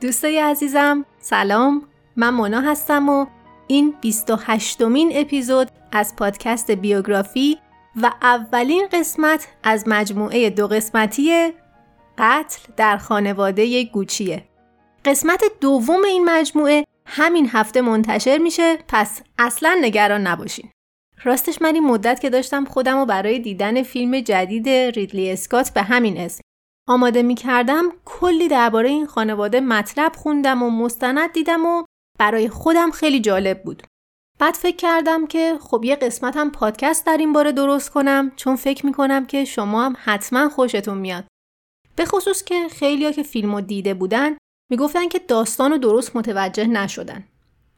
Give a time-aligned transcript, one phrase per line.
[0.00, 1.82] دوستای عزیزم سلام.
[2.16, 3.26] من مونا هستم و
[3.66, 7.58] این 28 مین اپیزود از پادکست بیوگرافی
[8.02, 11.52] و اولین قسمت از مجموعه دو قسمتی
[12.18, 14.44] قتل در خانواده گوچیه.
[15.04, 20.70] قسمت دوم این مجموعه همین هفته منتشر میشه پس اصلا نگران نباشین.
[21.24, 25.82] راستش من این مدت که داشتم خودم رو برای دیدن فیلم جدید ریدلی اسکات به
[25.82, 26.42] همین اسم.
[26.90, 31.84] آماده می کردم کلی درباره این خانواده مطلب خوندم و مستند دیدم و
[32.18, 33.82] برای خودم خیلی جالب بود.
[34.38, 38.86] بعد فکر کردم که خب یه قسمتم پادکست در این باره درست کنم چون فکر
[38.86, 41.24] می کنم که شما هم حتما خوشتون میاد.
[41.96, 44.36] به خصوص که خیلیا که فیلمو دیده بودن
[44.70, 47.28] می‌گفتن که داستان رو درست متوجه نشدن.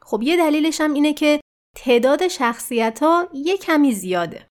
[0.01, 1.41] خب یه دلیلش هم اینه که
[1.77, 4.47] تعداد شخصیت ها یه کمی زیاده.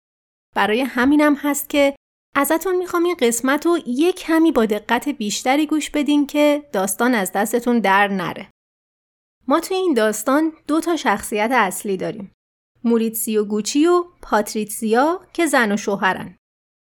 [0.56, 1.94] برای همینم هست که
[2.34, 7.32] ازتون می‌خوام این قسمت رو یه کمی با دقت بیشتری گوش بدین که داستان از
[7.32, 8.50] دستتون در نره.
[9.48, 12.32] ما توی این داستان دو تا شخصیت اصلی داریم.
[12.84, 16.36] موریتسیو گوچی و پاتریتسیا که زن و شوهرن.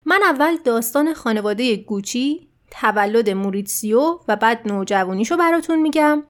[0.06, 6.24] من اول داستان خانواده گوچی، تولد موریتسیو و بعد نوجوانیشو براتون میگم.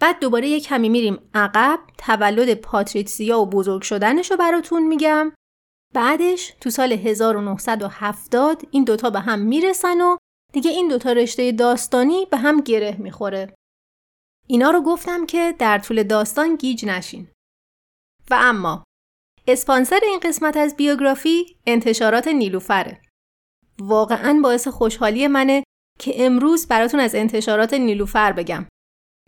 [0.00, 5.32] بعد دوباره یه کمی میریم عقب تولد پاتریتسیا و بزرگ شدنشو براتون میگم
[5.94, 10.16] بعدش تو سال 1970 این دوتا به هم می‌رسن و
[10.52, 13.54] دیگه این دوتا رشته داستانی به هم گره می‌خوره.
[14.46, 17.28] اینا رو گفتم که در طول داستان گیج نشین.
[18.30, 18.84] و اما
[19.48, 23.02] اسپانسر این قسمت از بیوگرافی انتشارات نیلوفره.
[23.78, 25.64] واقعا باعث خوشحالی منه
[25.98, 28.66] که امروز براتون از انتشارات نیلوفر بگم.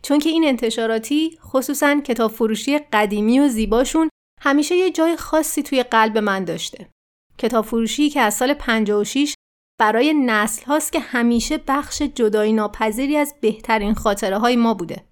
[0.03, 4.09] چون که این انتشاراتی خصوصا کتاب فروشی قدیمی و زیباشون
[4.41, 6.89] همیشه یه جای خاصی توی قلب من داشته.
[7.37, 9.33] کتاب فروشی که از سال 56
[9.79, 15.05] برای نسل هاست که همیشه بخش جدایی ناپذیری از بهترین خاطره های ما بوده.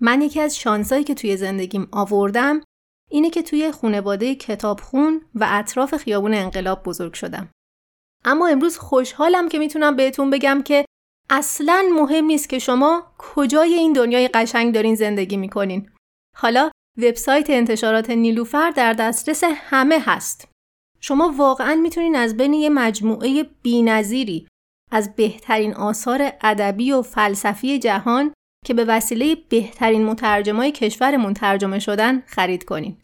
[0.00, 2.60] من یکی از شانسایی که توی زندگیم آوردم
[3.10, 7.48] اینه که توی خونواده کتابخون و اطراف خیابون انقلاب بزرگ شدم.
[8.24, 10.84] اما امروز خوشحالم که می‌تونم بهتون بگم که
[11.30, 15.90] اصلا مهم نیست که شما کجای این دنیای قشنگ دارین زندگی می‌کنین.
[16.36, 20.48] حالا وبسایت انتشارات نیلوفر در دسترس همه هست.
[21.00, 24.46] شما واقعا می‌تونین از بین یه مجموعه بینظیری
[24.92, 28.32] از بهترین آثار ادبی و فلسفی جهان
[28.66, 32.96] که به وسیله بهترین مترجمای کشورمون ترجمه شدن خرید کنین.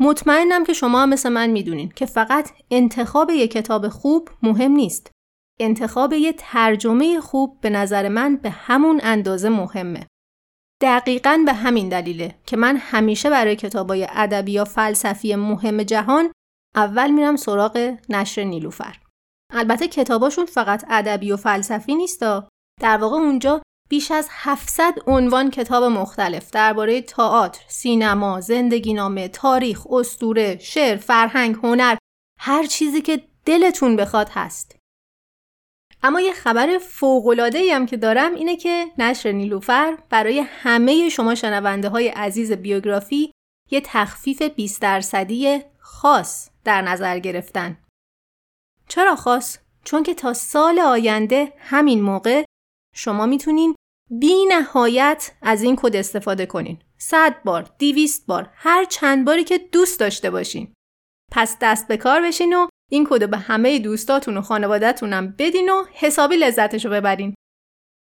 [0.00, 5.10] مطمئنم که شما مثل من می‌دونین که فقط انتخاب یک کتاب خوب مهم نیست.
[5.60, 10.06] انتخاب یه ترجمه خوب به نظر من به همون اندازه مهمه.
[10.80, 16.32] دقیقا به همین دلیله که من همیشه برای کتابای ادبی یا فلسفی مهم جهان
[16.76, 18.96] اول میرم سراغ نشر نیلوفر.
[19.52, 22.48] البته کتاباشون فقط ادبی و فلسفی نیستا.
[22.80, 29.86] در واقع اونجا بیش از 700 عنوان کتاب مختلف درباره تئاتر، سینما، زندگی نامه، تاریخ،
[29.90, 31.96] اسطوره، شعر، فرهنگ، هنر،
[32.40, 34.76] هر چیزی که دلتون بخواد هست.
[36.02, 41.88] اما یه خبر فوق‌العاده‌ای هم که دارم اینه که نشر نیلوفر برای همه شما شنونده
[41.88, 43.32] های عزیز بیوگرافی
[43.70, 47.78] یه تخفیف 20 درصدی خاص در نظر گرفتن.
[48.88, 52.44] چرا خاص؟ چون که تا سال آینده همین موقع
[52.94, 53.74] شما می‌تونین
[54.10, 56.78] بی نهایت از این کد استفاده کنین.
[56.98, 60.74] صد بار، دیویست بار، هر چند باری که دوست داشته باشین.
[61.32, 65.84] پس دست به کار بشین و این کد به همه دوستاتون و خانوادهتونم بدین و
[65.92, 67.34] حسابی لذتشو ببرین.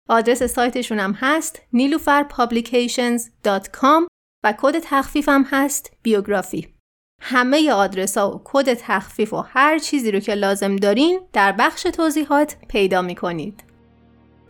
[0.10, 4.08] آدرس سایتشون هم هست nilufarpublications.com
[4.44, 6.74] و کد تخفیفم هست بیوگرافی.
[7.22, 11.84] همه آدرس ها و کد تخفیف و هر چیزی رو که لازم دارین در بخش
[11.84, 13.64] توضیحات پیدا می کنید.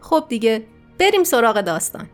[0.02, 0.68] خب دیگه
[1.00, 2.10] بریم سراغ داستان.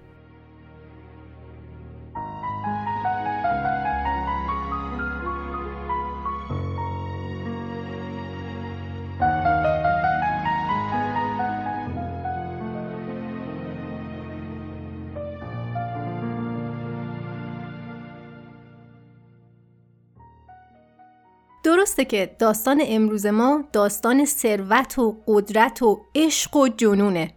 [21.83, 27.33] درسته که داستان امروز ما داستان ثروت و قدرت و عشق و جنونه.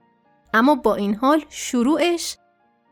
[0.54, 2.36] اما با این حال شروعش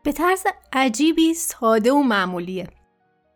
[0.03, 0.43] به طرز
[0.73, 2.67] عجیبی ساده و معمولیه.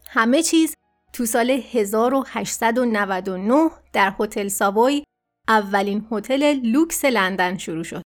[0.08, 0.76] همه چیز
[1.14, 5.04] تو سال 1899 در هتل ساووی
[5.48, 8.02] اولین هتل لوکس لندن شروع شد.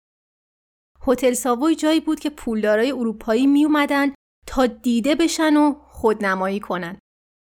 [1.06, 4.14] هتل ساووی جایی بود که پولدارای اروپایی می اومدن
[4.46, 6.98] تا دیده بشن و خودنمایی کنن.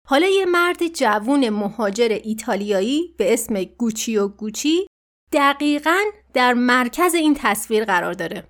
[0.10, 4.88] حالا یه مرد جوون مهاجر ایتالیایی به اسم گوچی و گوچی
[5.32, 6.00] دقیقا
[6.34, 8.50] در مرکز این تصویر قرار داره.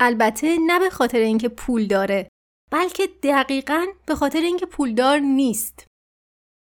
[0.00, 2.28] البته نه به خاطر اینکه پول داره
[2.70, 5.86] بلکه دقیقا به خاطر اینکه پولدار نیست.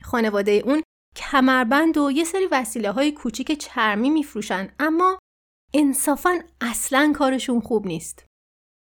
[0.03, 0.83] خانواده اون
[1.15, 5.19] کمربند و یه سری وسیله های کوچیک چرمی میفروشن اما
[5.74, 8.25] انصافا اصلا کارشون خوب نیست.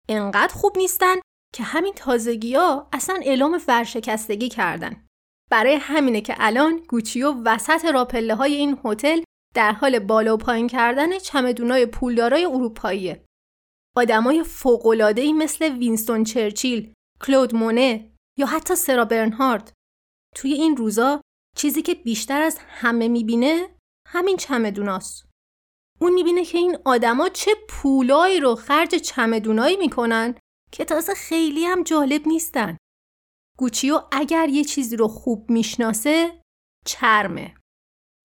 [0.09, 1.17] انقدر خوب نیستن
[1.55, 5.07] که همین تازگی ها اصلا اعلام ورشکستگی کردن.
[5.51, 9.23] برای همینه که الان گوچیو وسط راپله های این هتل
[9.55, 13.25] در حال بالا و پایین کردن چمدونای پولدارای اروپاییه.
[13.97, 19.73] آدمای فوق‌العاده‌ای مثل وینستون چرچیل، کلود مونه یا حتی سرا برنهارد
[20.37, 21.21] توی این روزا
[21.57, 23.77] چیزی که بیشتر از همه می‌بینه
[24.09, 25.27] همین چمدوناست.
[26.01, 30.35] اون می‌بینه که این آدما چه پولایی رو خرج چمدونایی می‌کنن
[30.73, 32.77] که تازه خیلی هم جالب نیستن.
[33.61, 36.43] گوچیو اگر یه چیزی رو خوب می‌شناسه
[36.87, 37.55] چرمه.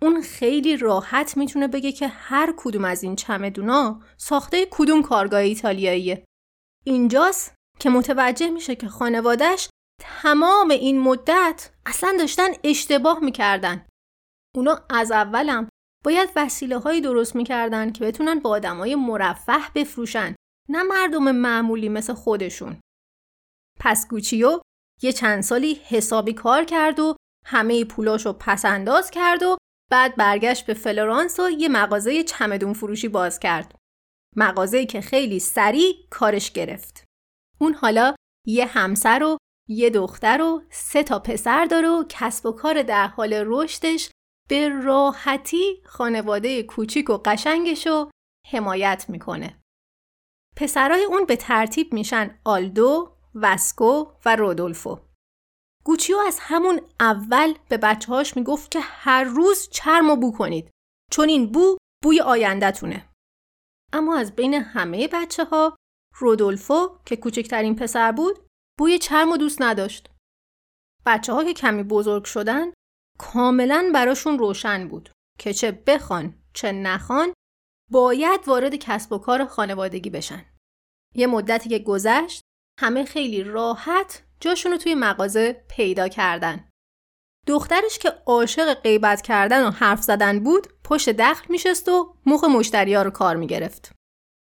[0.01, 6.25] اون خیلی راحت می‌تونه بگه که هر کدوم از این چمدونا ساخته کدوم کارگاه ایتالیاییه.
[6.85, 9.69] اینجاست که متوجه میشه که خانوادهش
[10.01, 13.87] تمام این مدت اصلا داشتن اشتباه می‌کردن.
[14.55, 15.69] اونا از اولم
[16.05, 20.35] باید وسیله هایی درست می‌کردن که بتونن با آدمای مرفه بفروشن
[20.69, 22.79] نه مردم معمولی مثل خودشون.
[23.79, 24.59] پس گوچیو
[25.01, 27.15] یه چند سالی حسابی کار کرد و
[27.45, 29.57] همه پولاشو پس انداز کرد و
[29.91, 33.75] بعد برگشت به فلورانس و یه مغازه چمدون فروشی باز کرد.
[34.35, 37.03] مغازه‌ای که خیلی سریع کارش گرفت.
[37.59, 38.15] اون حالا
[38.47, 39.37] یه همسر و
[39.69, 44.09] یه دختر و سه تا پسر داره و کسب و کار در حال رشدش
[44.49, 48.11] به راحتی خانواده کوچیک و قشنگش رو
[48.51, 49.61] حمایت می‌کنه.
[50.55, 54.99] پسرای اون به ترتیب میشن آلدو، وسکو و رودولفو.
[55.85, 60.71] گوچیو از همون اول به بچه هاش می‌گفت که هر روز چرم و بو کنید
[61.11, 63.09] چون این بو بوی آیندهتونه.
[63.93, 65.75] اما از بین همه بچه ها
[66.17, 68.47] رودولفو که کوچکترین پسر بود
[68.79, 70.09] بوی چرم و دوست نداشت.
[71.05, 72.73] بچه ها که کمی بزرگ شدن
[73.19, 75.09] کاملا براشون روشن بود
[75.39, 77.33] که چه بخوان چه نخوان
[77.91, 80.45] باید وارد کسب و کار خانوادگی بشن.
[81.15, 82.41] یه مدتی که گذشت
[82.79, 86.69] همه خیلی راحت جاشون رو توی مغازه پیدا کردن.
[87.47, 93.01] دخترش که عاشق غیبت کردن و حرف زدن بود پشت دخل میشست و مخ مشتریا
[93.01, 93.91] رو کار می‌گرفت.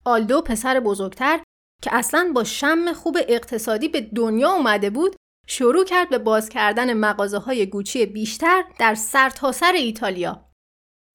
[0.05, 1.43] آلدو پسر بزرگتر
[1.81, 5.15] که اصلا با شم خوب اقتصادی به دنیا اومده بود
[5.47, 10.45] شروع کرد به باز کردن مغازه های گوچی بیشتر در سرتاسر سر ایتالیا.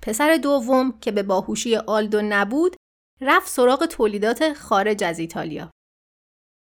[0.02, 2.76] پسر دوم که به باهوشی آلدو نبود
[3.20, 5.70] رفت سراغ تولیدات خارج از ایتالیا.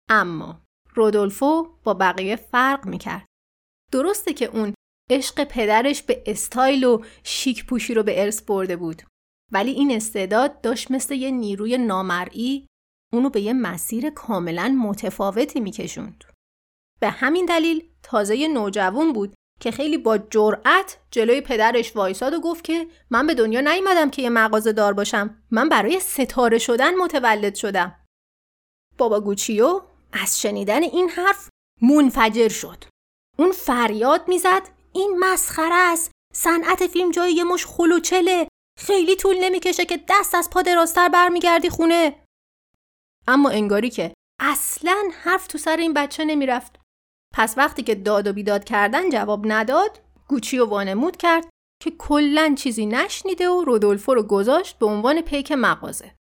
[0.10, 0.62] اما
[0.96, 3.26] رودولفو با بقیه فرق می‌کرد.
[3.92, 4.74] درسته که اون
[5.10, 9.02] عشق پدرش به استایل و شیک پوشی رو به ارث برده بود.
[9.52, 12.68] ولی این استعداد داشت مثل یه نیروی نامرئی
[13.14, 16.24] اونو به یه مسیر کاملا متفاوتی میکشوند.
[17.00, 22.64] به همین دلیل تازه نوجوان بود که خیلی با جرأت جلوی پدرش وایساد و گفت
[22.64, 27.56] که من به دنیا نیومدم که یه مغازه دار باشم من برای ستاره شدن متولد
[27.56, 27.96] شدم
[28.98, 29.82] بابا گوچیو
[30.14, 31.50] از شنیدن این حرف
[31.82, 32.84] منفجر شد.
[33.38, 36.12] اون فریاد می‌زد این مسخره است.
[36.34, 38.48] صنعت فیلم جای یه مش خلوچله
[38.80, 42.24] خیلی طول نمی‌کشه که دست از پا دراستر برمیگردی خونه.
[43.28, 46.80] اما انگاری که اصلا حرف تو سر این بچه نمی‌رفت.
[47.34, 51.50] پس وقتی که داد و بیداد کردن جواب نداد گوچی و وانمود کرد
[51.82, 56.16] که کلا چیزی نشنیده و رودولفو رو گذاشت به عنوان پیک مغازه.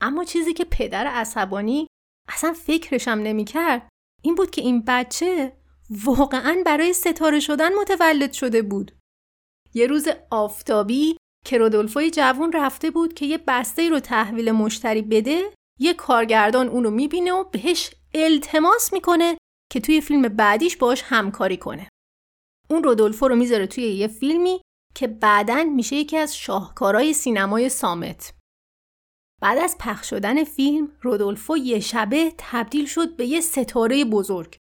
[0.00, 1.86] اما چیزی که پدر عصبانی
[2.28, 3.88] اصلا فکرشم نمی‌کرد
[4.22, 5.56] این بود که این بچه
[5.90, 8.92] واقعا برای ستاره شدن متولد شده بود
[9.74, 15.52] یه روز آفتابی که رودولفوی جوون رفته بود که یه بسته رو تحویل مشتری بده
[15.80, 19.38] یه کارگردان اونو می‌بینه و بهش التماس می‌کنه
[19.72, 21.88] که توی فیلم بعدیش باش همکاری کنه.
[22.70, 24.60] اون رودولفو رو می‌ذاره توی یه فیلمی
[24.94, 28.34] که بعدا میشه یکی از شاهکارهای سینمای سامت.
[29.42, 34.56] بعد از پخش شدن فیلم رودولفو یه شبه تبدیل شد به یه ستاره بزرگ.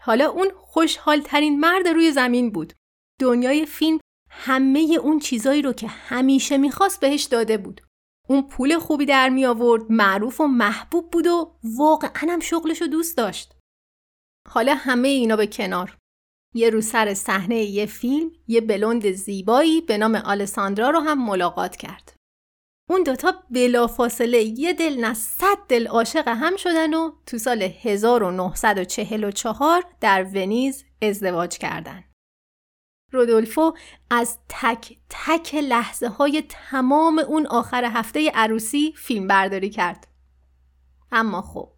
[0.00, 2.72] حالا اون خوشحال ترین مرد روی زمین بود.
[3.20, 3.98] دنیای فیلم
[4.30, 7.80] همه اون چیزایی رو که همیشه می‌خواست بهش داده بود.
[8.28, 12.86] اون پول خوبی در می آورد، معروف و محبوب بود و واقعا هم شغلش رو
[12.86, 13.54] دوست داشت.
[14.48, 15.96] حالا همه اینا به کنار.
[16.54, 21.76] یه رو سر صحنه یه فیلم یه بلوند زیبایی به نام آلساندرا رو هم ملاقات
[21.76, 22.15] کرد.
[22.88, 29.84] اون دوتا بلافاصله یه دل نه صد دل عاشق هم شدن و تو سال 1944
[30.00, 32.04] در ونیز ازدواج کردن.
[33.12, 33.72] رودولفو
[34.10, 40.08] از تک تک لحظه های تمام اون آخر هفته عروسی فیلم برداری کرد.
[41.12, 41.72] اما خب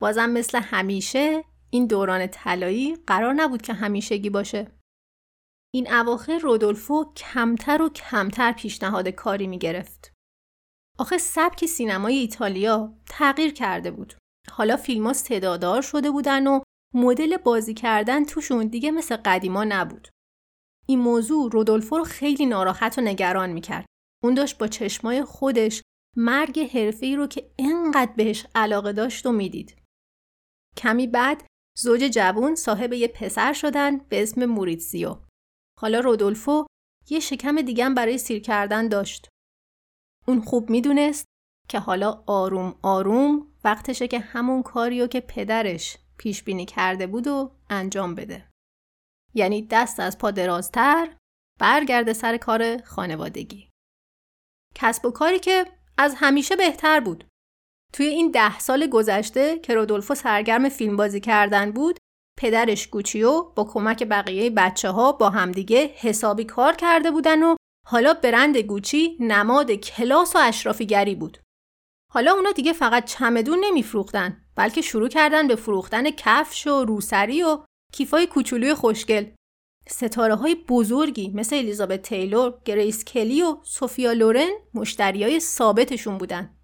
[0.00, 4.72] بازم مثل همیشه این دوران طلایی قرار نبود که همیشگی باشه.
[5.74, 10.11] این اواخر رودولفو کمتر و کمتر پیشنهاد کاری می گرفت.
[10.98, 14.14] آخه سبک سینمای ایتالیا تغییر کرده بود.
[14.50, 16.60] حالا فیلم ها صدادار شده بودن و
[16.94, 20.08] مدل بازی کردن توشون دیگه مثل قدیما نبود.
[20.86, 23.86] این موضوع رودولفو رو خیلی ناراحت و نگران می‌کرد.
[24.24, 25.82] اون داشت با چشمای خودش
[26.16, 29.76] مرگ حرفی رو که انقدر بهش علاقه داشت و می‌دید.
[30.76, 31.46] کمی بعد
[31.78, 35.16] زوج جوون صاحب یه پسر شدن به اسم موریتسیو.
[35.80, 36.66] حالا رودولفو
[37.10, 39.28] یه شکم دیگه برای سیر کردن داشت.
[40.26, 41.26] اون خوب می‌دونست
[41.68, 47.56] که حالا آروم آروم وقتشه که همون کاریو که پدرش پیش بینی کرده بود و
[47.70, 48.48] انجام بده.
[49.34, 51.16] یعنی دست از پا درازتر
[51.60, 53.70] برگرده سر کار خانوادگی.
[54.74, 55.66] کسب و کاری که
[55.98, 57.24] از همیشه بهتر بود.
[57.92, 61.98] توی این ده سال گذشته که رودولفو سرگرم فیلم بازی کردن بود
[62.38, 68.14] پدرش گوچیو با کمک بقیه بچه ها با همدیگه حسابی کار کرده بودن و حالا
[68.14, 71.38] برند گوچی نماد کلاس و اشرافیگری بود.
[72.12, 77.64] حالا اونا دیگه فقط چمدون نمیفروختن بلکه شروع کردن به فروختن کفش و روسری و
[77.92, 79.26] کیفای کوچولوی خوشگل.
[79.88, 86.56] ستاره های بزرگی مثل الیزابت تیلور، گریس کلی و سوفیا لورن مشتریای ثابتشون بودن.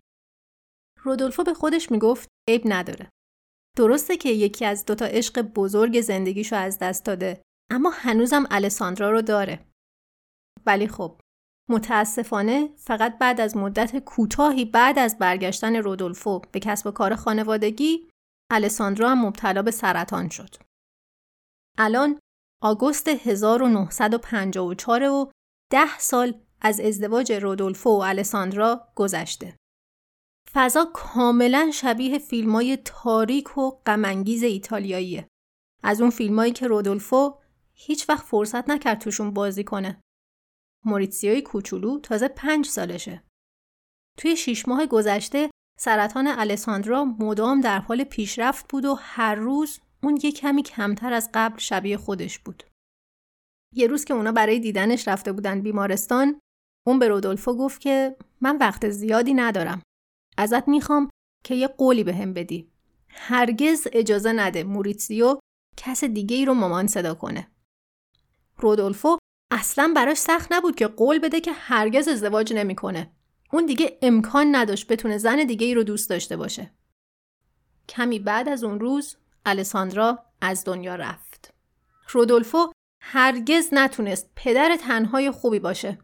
[1.03, 3.11] رودولفو به خودش می‌گفت عیب نداره.
[3.77, 9.23] درسته که یکی از دوتا عشق بزرگ زندگیشو از دست داده اما هنوزم الساندرا رو
[9.23, 9.68] داره.
[10.67, 11.21] ولی خب
[11.69, 18.09] متاسفانه فقط بعد از مدت کوتاهی بعد از برگشتن رودولفو به کسب و کار خانوادگی
[18.51, 20.55] الساندرا هم مبتلا به سرطان شد.
[21.79, 22.19] الان
[22.63, 25.31] آگوست 1954 و
[25.73, 29.57] ده سال از ازدواج رودولفو و الساندرا گذشته.
[30.53, 35.29] فضا کاملا شبیه فیلمای تاریک و غمانگیز ایتالیاییه.
[35.83, 37.39] از اون فیلمایی که رودولفو
[37.73, 40.01] هیچ وقت فرصت نکرد توشون بازی کنه.
[40.85, 43.23] موریتسیوی کوچولو تازه پنج سالشه.
[44.19, 50.19] توی شیش ماه گذشته سرطان الساندرا مدام در حال پیشرفت بود و هر روز اون
[50.23, 52.63] یه کمی کمتر از قبل شبیه خودش بود.
[53.75, 56.41] یه روز که اونا برای دیدنش رفته بودن بیمارستان
[56.87, 59.83] اون به رودولفو گفت که من وقت زیادی ندارم.
[60.39, 61.11] ازت می‌خوام
[61.45, 62.73] که یه قولی به هم بدی.
[63.09, 65.39] هرگز اجازه نده موریتسیو
[65.77, 67.51] کس دیگه ای رو مامان صدا کنه.
[68.57, 69.19] رودولفو
[69.51, 73.13] اصلا براش سخت نبود که قول بده که هرگز ازدواج نمی‌کنه.
[73.53, 76.71] اون دیگه امکان نداشت بتونه زن دیگه ای رو دوست داشته باشه.
[77.89, 81.55] کمی بعد از اون روز الساندرا از دنیا رفت.
[82.09, 85.99] رودولفو هرگز نتونست پدر تنهای خوبی باشه.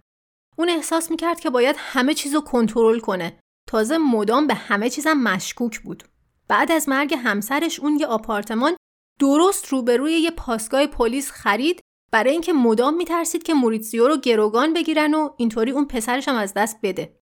[0.56, 3.38] اون احساس می‌کرد که باید همه چیزو کنترل کنه.
[3.68, 6.04] تازه مدام به همه چیزم مشکوک بود.
[6.48, 8.76] بعد از مرگ همسرش اون یه آپارتمان
[9.20, 11.80] درست روبروی یه پاسگاه پلیس خرید
[12.14, 16.54] برای اینکه مدام میترسید که موریتسیو رو گروگان بگیرن و اینطوری اون پسرش هم از
[16.54, 17.20] دست بده.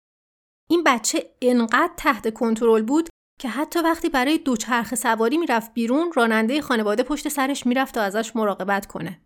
[0.70, 3.08] این بچه انقدر تحت کنترل بود
[3.40, 8.36] که حتی وقتی برای دوچرخ سواری می‌رفت بیرون راننده خانواده پشت سرش می‌رفت تا ازش
[8.36, 9.20] مراقبت کنه.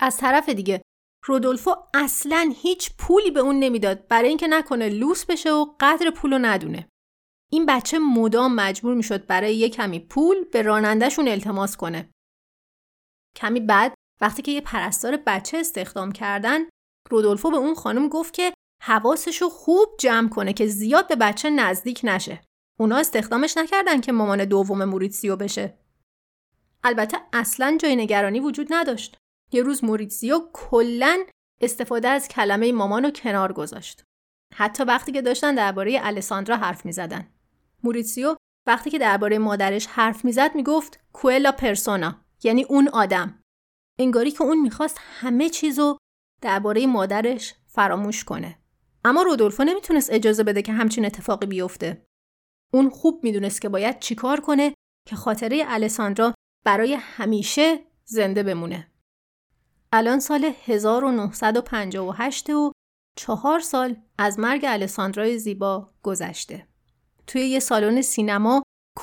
[0.00, 0.82] از طرف دیگه
[1.24, 6.38] رودولفو اصلا هیچ پولی به اون نمی‌داد برای اینکه نکنه لوس بشه و قدر پولو
[6.38, 6.88] ندونه.
[7.52, 12.10] این بچه مدام مجبور می‌شد برای یه کمی پول به رانندهشون التماس کنه.
[13.36, 16.60] کمی بعد وقتی که یه پرستار بچه استخدام کردن
[17.10, 22.00] رودولفو به اون خانم گفت که حواسشو خوب جمع کنه که زیاد به بچه نزدیک
[22.04, 22.40] نشه.
[22.80, 25.78] اونا استخدامش نکردن که مامان دوم موریتسیو بشه.
[26.84, 29.16] البته اصلا جای نگرانی وجود نداشت.
[29.52, 31.24] یه روز موریتسیو کلا
[31.60, 34.04] استفاده از کلمه مامان رو کنار گذاشت.
[34.54, 37.28] حتی وقتی که داشتن درباره الساندرا حرف می زدن.
[37.82, 38.36] موریتسیو
[38.66, 43.41] وقتی که درباره مادرش حرف می‌زد می‌گفت کوئلا پرسونا یعنی اون آدم
[43.98, 45.98] انگاری که اون می‌خواست همه چیزو
[46.40, 48.58] درباره مادرش فراموش کنه.
[49.04, 52.06] اما رودولفو نمی‌تونست اجازه بده که همچین اتفاقی بیفته.
[52.72, 54.74] اون خوب می‌دونست که باید چیکار کنه
[55.08, 56.34] که خاطره الساندرا
[56.64, 58.92] برای همیشه زنده بمونه.
[59.92, 62.72] الان سال 1958 و
[63.18, 66.68] چهار سال از مرگ الساندرای زیبا گذشته.
[67.26, 68.62] توی یه سالن سینما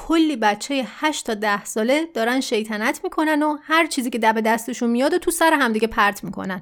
[0.09, 4.89] کلی بچه 8 تا 10 ساله دارن شیطنت می‌کنن و هر چیزی که دب دستشون
[4.89, 6.61] میاد و تو سر همدیگه پرت می‌کنن.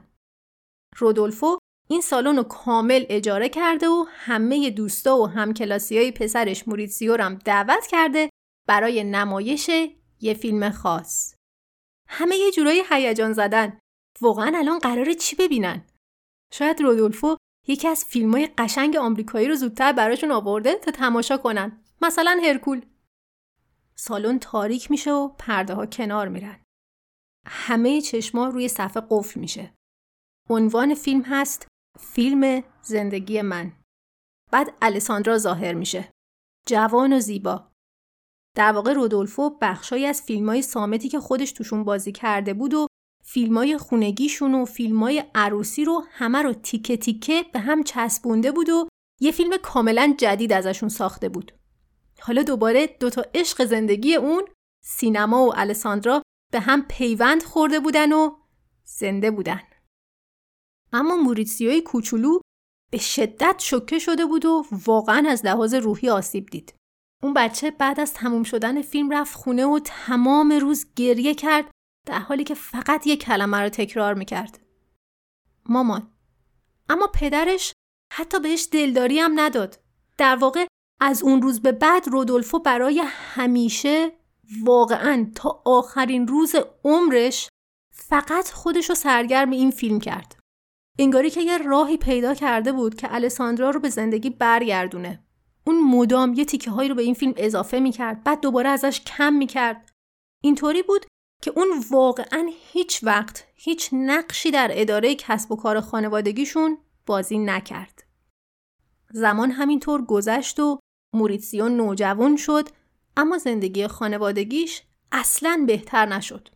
[0.98, 1.58] رودولفو
[1.90, 7.36] این سالن رو کامل اجاره کرده و همه دوستا و همکلاسی های پسرش موریتسیو هم
[7.36, 8.30] دعوت کرده
[8.68, 9.70] برای نمایش
[10.22, 11.36] یه فیلم خاص.
[12.10, 13.80] همه یه جورایی هیجان زدن.
[14.22, 15.86] واقعا الان قراره چی ببینن؟
[16.54, 17.36] شاید رودولفو
[17.68, 22.82] یکی از فیلم های قشنگ آمریکایی رو زودتر براشون آورده تا تماشا کنن مثلا هرکول
[24.00, 26.64] سالن تاریک میشه و پرده ها کنار میرن.
[27.48, 29.74] همه چشما روی صفحه قفل میشه.
[30.50, 31.68] عنوان فیلم هست
[32.00, 33.74] فیلم زندگی من.
[34.52, 36.12] بعد الیساندرا ظاهر میشه.
[36.68, 37.72] جوان و زیبا.
[38.56, 42.88] در واقع رودولفو بخشایی از فیلمای سامتی که خودش توشون بازی کرده بود و
[43.24, 48.88] فیلمای خونگیشون و فیلمای عروسی رو همه رو تیکه تیکه به هم چسبونده بود و
[49.22, 51.57] یه فیلم کاملا جدید ازشون ساخته بود.
[52.28, 54.48] حالا دوباره دوتا عشق زندگی اون
[54.84, 58.36] سینما و الساندرا به هم پیوند خورده بودن و
[58.84, 59.62] زنده بودن.
[60.94, 62.40] اما موریتسیوی کوچولو
[62.92, 66.74] به شدت شوکه شده بود و واقعا از لحاظ روحی آسیب دید.
[67.24, 71.72] اون بچه بعد از تموم شدن فیلم رفت خونه و تمام روز گریه کرد
[72.08, 74.60] در حالی که فقط یک کلمه رو تکرار می‌کرد.
[75.66, 76.12] مامان.
[76.90, 77.74] اما پدرش
[78.14, 79.80] حتی بهش دلداری هم نداد.
[80.18, 80.68] در واقع
[81.00, 84.12] از اون روز به بعد رودولفو برای همیشه
[84.64, 87.50] واقعا تا آخرین روز عمرش
[87.92, 90.40] فقط خودشو سرگرم این فیلم کرد.
[91.00, 95.24] انگاری که یه راهی پیدا کرده بود که الساندرا رو به زندگی برگردونه.
[95.68, 99.34] اون مدام یه تیکه هایی رو به این فیلم اضافه می‌کرد بعد دوباره ازش کم
[99.34, 99.90] می‌کرد.
[100.44, 101.06] اینطوری بود
[101.42, 108.04] که اون واقعا هیچ وقت هیچ نقشی در اداره کسب و کار خانوادگیشون بازی نکرد.
[109.12, 110.80] زمان همینطور گذشت و
[111.16, 112.70] موریتسیو نوجوان شد
[113.18, 116.50] اما زندگی خانوادگیش اصلا بهتر نشد.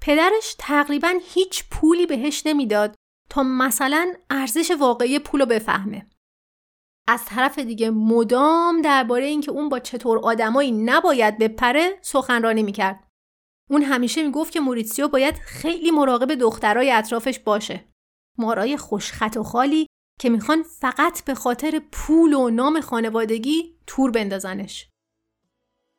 [0.00, 2.94] پدرش تقریبا هیچ پولی بهش نمی‌داد
[3.30, 6.06] تا مثلا ارزش واقعی پول رو بفهمه.
[7.08, 13.08] از طرف دیگه مدام درباره اینکه اون با چطور آدمایی نباید بپره سخنرانی می‌کرد.
[13.70, 17.84] اون همیشه می‌گفت که موریتسیو باید خیلی مراقب دخترای اطرافش باشه.
[18.38, 19.86] مارای خوشخط و خالی
[20.18, 24.88] که می‌خوان فقط به خاطر پول و نام خانوادگی تور بندازنش.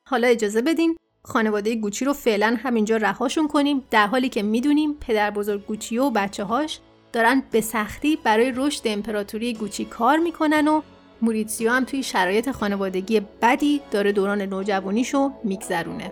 [0.10, 5.32] حالا اجازه بدین خانواده گوچی رو فعلا همینجا رهاشون کنیم در حالی که می‌دونیم پدر
[5.32, 6.80] بزرگ گوچی و بچه هاش
[7.14, 10.82] دارن به سختی برای رشد امپراتوری گوچی کار می‌کنن و
[11.22, 16.12] موریتسیو هم توی شرایط خانوادگی بدی داره دوران نوجوانیشو میگذرونه.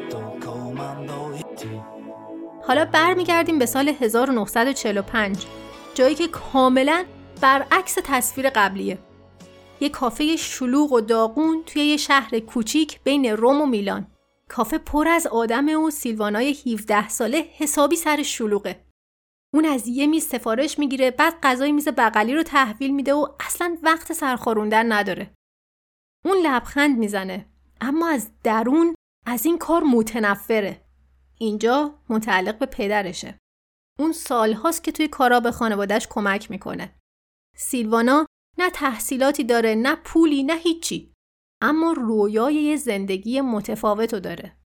[2.71, 5.45] حالا برمیگردیم به سال 1945
[5.93, 7.05] جایی که کاملا
[7.41, 8.99] برعکس تصویر قبلیه
[9.79, 14.07] یه کافه شلوغ و داغون توی یه شهر کوچیک بین روم و میلان.
[14.49, 18.85] کافه پر از آدم و سیلوانای 17 ساله حسابی سر شلوغه.
[19.53, 23.77] اون از یه میز سفارش می‌گیره بعد غذای میز بغلی رو تحویل میده و اصلا
[23.83, 25.33] وقت سرخاروندن نداره.
[26.25, 27.45] اون لبخند می‌زنه
[27.81, 30.90] اما از درون از این کار متنفره.
[31.41, 33.37] اینجا متعلق به پدرشه.
[33.99, 36.95] اون سالهاست که توی کارا به خانوادهش کمک می‌کنه.
[37.57, 38.25] سیلوانا
[38.57, 41.13] نه تحصیلاتی داره نه پولی نه هیچی.
[41.61, 44.57] اما رویای یه زندگی متفاوتو داره.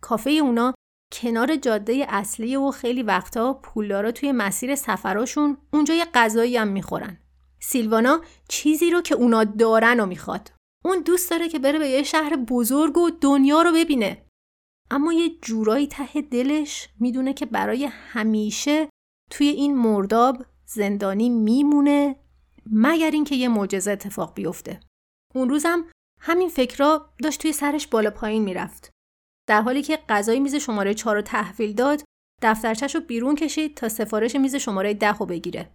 [0.00, 0.74] کافه اونا
[1.12, 7.18] کنار جاده اصلی و خیلی وقتا پولدارا توی مسیر سفراشون اونجا یه غذایی هم می‌خورن.
[7.60, 10.52] سیلوانا چیزی رو که اونا دارن و می‌خواد.
[10.84, 14.26] اون دوست داره که بره به یه شهر بزرگ و دنیا رو ببینه.
[14.90, 18.88] اما یه جورایی ته دلش می‌دونه که برای همیشه
[19.30, 22.16] توی این مرداب زندانی میمونه
[22.72, 24.80] مگر اینکه یه معجزه اتفاق بیفته.
[25.34, 25.84] اون روزم
[26.20, 28.90] همین فکرها داشت توی سرش بالا پایین می‌رفت.
[29.48, 32.02] در حالی که غذای میز شماره چهار رو تحویل داد
[32.42, 35.70] دفترچش رو بیرون کشید تا سفارش میز شماره ده رو بگیره.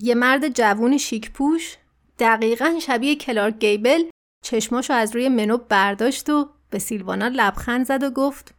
[0.00, 1.76] یه مرد جوون شیک پوش
[2.18, 4.04] دقیقا شبیه کلارک گیبل
[4.44, 8.54] چشماشو از روی منو برداشت و به سیلوانا لبخند زد و گفت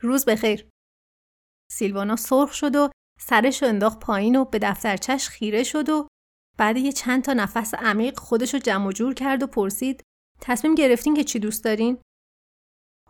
[0.00, 0.68] روز بخیر
[1.72, 6.08] سیلوانا سرخ شد و سرش رو انداخت پایین و به دفترچش خیره شد و
[6.58, 10.02] بعد یه چند تا نفس عمیق خودشو جمع و جور کرد و پرسید
[10.40, 12.02] تصمیم گرفتین که چی دوست دارین؟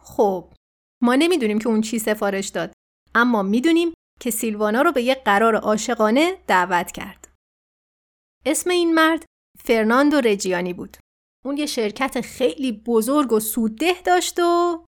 [0.01, 0.55] خب
[1.03, 2.73] ما نمی‌دونیم که اون چی سفارش داد
[3.15, 7.29] اما می‌دونیم که سیلوانا رو به یه قرار عاشقانه دعوت کرد.
[8.47, 9.25] اسم این مرد
[9.59, 10.97] فرناندو رجیانی بود.
[11.45, 14.85] اون یه شرکت خیلی بزرگ و سودده داشت و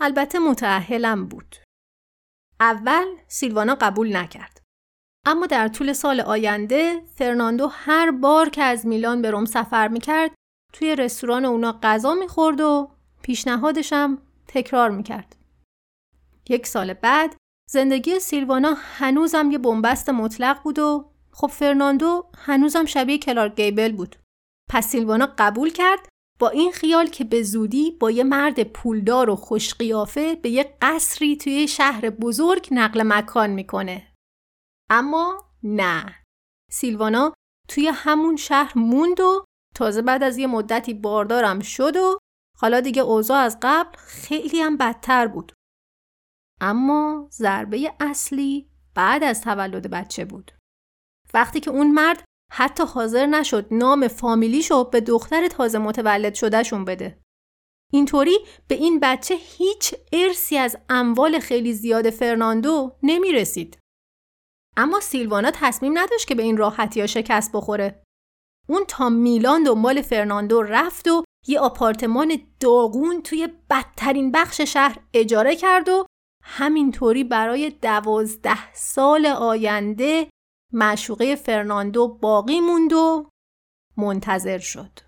[0.00, 1.56] البته متاهلم بود.
[2.60, 4.62] اول سیلوانا قبول نکرد.
[5.26, 10.34] اما در طول سال آینده فرناندو هر بار که از میلان به روم سفر می‌کرد
[10.72, 12.90] توی رستوران اونا غذا می‌خورد و
[13.22, 14.18] پیشنهادشم
[14.48, 15.36] تکرار می‌کرد.
[16.48, 17.36] یک سال بعد
[17.70, 24.16] زندگی سیلوانا هنوزم یه بنبست مطلق بود و خب فرناندو هنوزم شبیه کلارک گیبل بود.
[24.68, 29.36] پس سیلوانا قبول کرد با این خیال که به زودی با یه مرد پولدار و
[29.36, 34.12] خوشقیافه به یه قصری توی شهر بزرگ نقل مکان می‌کنه.
[34.90, 36.24] اما نه.
[36.70, 37.32] سیلوانا
[37.68, 42.18] توی همون شهر موند و تازه بعد از یه مدتی باردارم شد و
[42.58, 45.52] حالا دیگه اوضاع از قبل خیلی هم بدتر بود.
[46.60, 50.52] اما ضربه اصلی بعد از تولد بچه بود.
[51.34, 57.20] وقتی که اون مرد حتی حاضر نشد نام فامیلیشو به دختر تازه متولد شدهشون بده.
[57.92, 63.78] اینطوری به این بچه هیچ ارسی از اموال خیلی زیاد فرناندو نمی رسید.
[64.76, 68.02] اما سیلوانا تصمیم نداشت که به این راحتی ها شکست بخوره.
[68.68, 75.56] اون تا میلان دنبال فرناندو رفت و یه آپارتمان داغون توی بدترین بخش شهر اجاره
[75.56, 76.06] کرد و
[76.44, 80.30] همینطوری برای دوازده سال آینده
[80.72, 83.30] معشوقه فرناندو باقی موند و
[83.96, 85.00] منتظر شد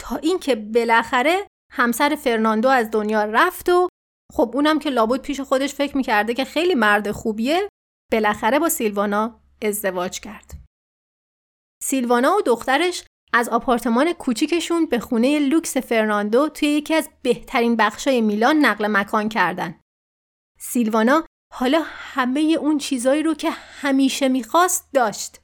[0.00, 3.88] تا اینکه بالاخره همسر فرناندو از دنیا رفت و
[4.32, 7.68] خب اونم که لابد پیش خودش فکر می‌کرده که خیلی مرد خوبیه
[8.12, 10.52] بالاخره با سیلوانا ازدواج کرد
[11.82, 18.20] سیلوانا و دخترش از آپارتمان کوچیکشون به خونه لوکس فرناندو توی یکی از بهترین بخشای
[18.20, 19.80] میلان نقل مکان کردن.
[20.58, 25.40] سیلوانا حالا همه اون چیزایی رو که همیشه می‌خواست داشت.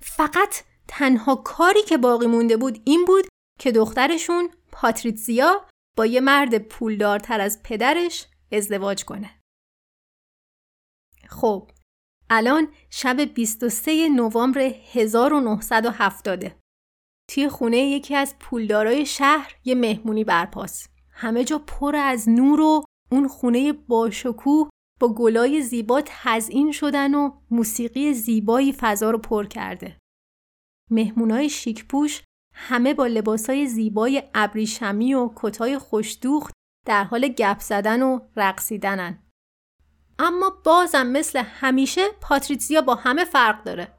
[0.00, 3.24] فقط تنها کاری که باقی مونده بود این بود
[3.60, 9.40] که دخترشون پاتریتزیا با یه مرد پولدارتر از پدرش ازدواج کنه.
[11.28, 11.70] خب
[12.30, 14.60] الان شب 23 نوامبر
[14.92, 16.44] 1970
[17.30, 20.88] توی خونه یکی از پولدارای شهر یه مهمونی برپاس.
[21.10, 24.68] همه جا پر از نور و اون خونه باشکوه
[25.02, 29.98] با گلای زیبا تزئین شدن و موسیقی زیبایی فضا رو پر کرده.
[30.90, 32.22] مهمونای شیک پوش
[32.54, 36.54] همه با لباسای زیبای ابریشمی و کتای خوشدوخت
[36.86, 39.22] در حال گپ زدن و رقصیدنن.
[40.18, 43.98] اما بازم مثل همیشه پاتریسیا با همه فرق داره.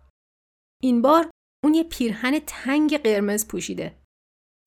[0.84, 1.30] این بار
[1.64, 4.02] اون یه پیرهن تنگ قرمز پوشیده.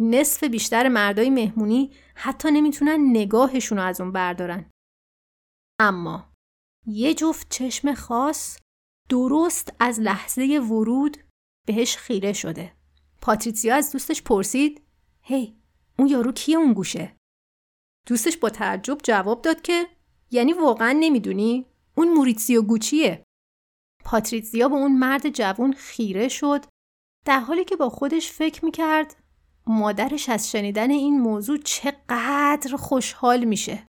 [0.00, 4.70] نصف بیشتر مردای مهمونی حتی نمی‌تونن نگاهشون رو از اون بردارن.
[5.80, 6.32] اما
[6.86, 8.58] یه جفت چشم خاص
[9.08, 11.16] درست از لحظه ورود
[11.66, 12.72] بهش خیره شده.
[13.22, 14.82] پاتریسیا از دوستش پرسید
[15.20, 15.50] هی hey,
[15.98, 17.16] اون یارو کیه اون گوشه؟
[18.06, 19.86] دوستش با تعجب جواب داد که
[20.30, 23.24] یعنی واقعا نمی‌دونی؟ اون موریتسیو گوچیه.
[24.04, 26.64] پاتریزیا به اون مرد جوون خیره شد
[27.24, 29.16] در حالی که با خودش فکر می‌کرد
[29.66, 33.86] مادرش از شنیدن این موضوع چقدر خوشحال میشه.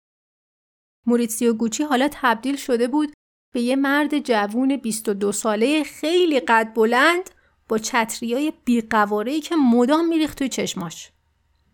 [1.11, 3.13] موریتسیو گوچی حالا تبدیل شده بود
[3.55, 7.31] به یه مرد جوون 22 ساله خیلی قد بلند
[7.69, 11.13] با چتریای بیقوارهی که مدام میریخت توی چشماش.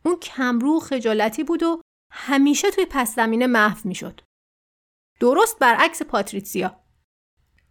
[0.05, 1.81] اون کمرو خجالتی بود و
[2.13, 4.21] همیشه توی پس زمینه محو می‌شد.
[5.21, 6.81] درست برعکس پاتریسیا.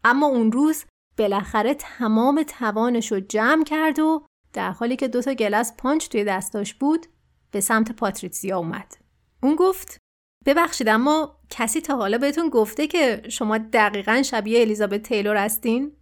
[0.04, 0.86] اما اون روز
[1.18, 6.74] بالاخره تمام توانش رو جمع کرد و در حالی که دوتا glass punch توی دستاش
[6.74, 7.06] بود
[7.52, 8.98] به سمت پاتریسیا اومد.
[9.44, 9.98] اون گفت
[10.46, 15.98] ببخشید اما کسی تا حالا بهتون گفته که شما دقیقا شبیه الیزابت تیلور هستین؟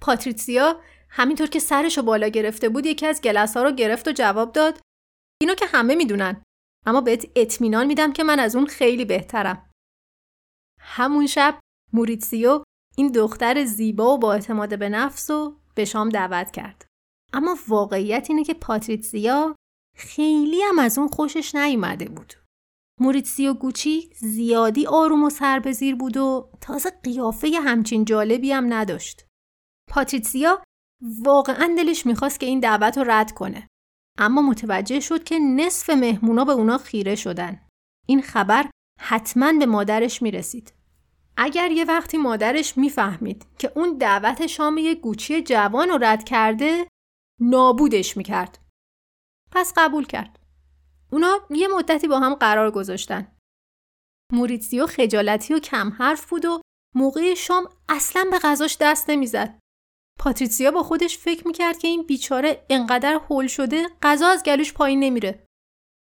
[0.00, 4.12] پاتریسیا همینطور که سرش رو بالا گرفته بود یکی از glass ها رو گرفت و
[4.12, 4.80] جواب داد
[5.40, 6.42] اینو که همه می‌دونن
[6.86, 9.70] اما بهت اطمینان میدم که من از اون خیلی بهترم.
[10.80, 11.60] همون شب
[11.92, 12.62] موریتسیو
[12.96, 16.86] این دختر زیبا و با اعتماد به نفس و به شام دعوت کرد.
[17.32, 19.56] اما واقعیت اینه که پاتریتسیا
[19.96, 22.34] خیلی هم از اون خوشش نیومده بود.
[23.00, 29.26] موریتسیو گوچی زیادی آروم و سربزیر بود و تازه قیافه همچین جالبی هم نداشت.
[29.90, 30.62] پاتریتسیا
[31.24, 33.68] واقعا دلش می‌خواست که این دعوت رو رد کنه.
[34.18, 37.66] اما متوجه شد که نصف مهمونا به اونا خیره شدن.
[38.06, 40.72] این خبر حتما به مادرش می‌رسید.
[41.36, 46.88] اگر یه وقتی مادرش می‌فهمید که اون دعوت شام یه گوچی جوان رو رد کرده
[47.40, 48.58] نابودش می‌کرد.
[49.52, 50.37] پس قبول کرد.
[51.12, 53.36] اونا یه مدتی با هم قرار گذاشتن.
[54.32, 56.60] موریتزیو خجالتی و کم حرف بود و
[56.94, 59.58] موقع شام اصلا به غذاش دست نمی‌زد.
[60.18, 65.00] پاتریسیا با خودش فکر می‌کرد که این بیچاره انقدر هول شده غذا از گلوش پایین
[65.00, 65.46] نمیره.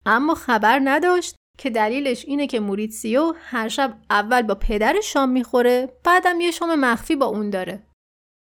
[0.07, 6.01] اما خبر نداشت که دلیلش اینه که موریتسیو هر شب اول با پدرش شام می‌خوره
[6.05, 7.87] بعدم یه شام مخفی با اون داره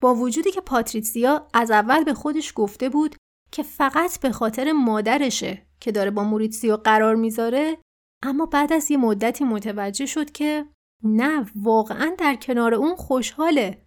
[0.03, 3.17] با وجودی که پاتریسیا از اول به خودش گفته بود
[3.53, 7.79] که فقط به خاطر مادرشه که داره با موریتسیو قرار می‌ذاره
[8.23, 10.67] اما بعد از یه مدتی متوجه شد که
[11.05, 13.83] نه واقعا در کنار اون خوشحاله.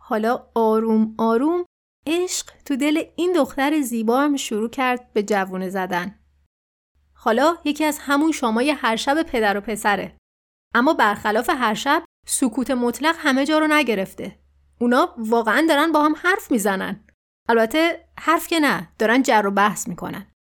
[0.00, 1.64] حالا آروم آروم
[2.06, 6.18] عشق تو دل این دختر زیبا هم شروع کرد به جوونه زدن.
[7.14, 10.16] حالا یکی از همون شامای هر شب پدر و پسره.
[10.74, 14.38] اما برخلاف هر شب سکوت مطلق همه جا رو نگرفته.
[14.80, 17.07] اونا واقعا دارن با هم حرف می‌زنن.
[17.48, 20.32] البته حرف که نه دارن جر و بحث می‌کنن.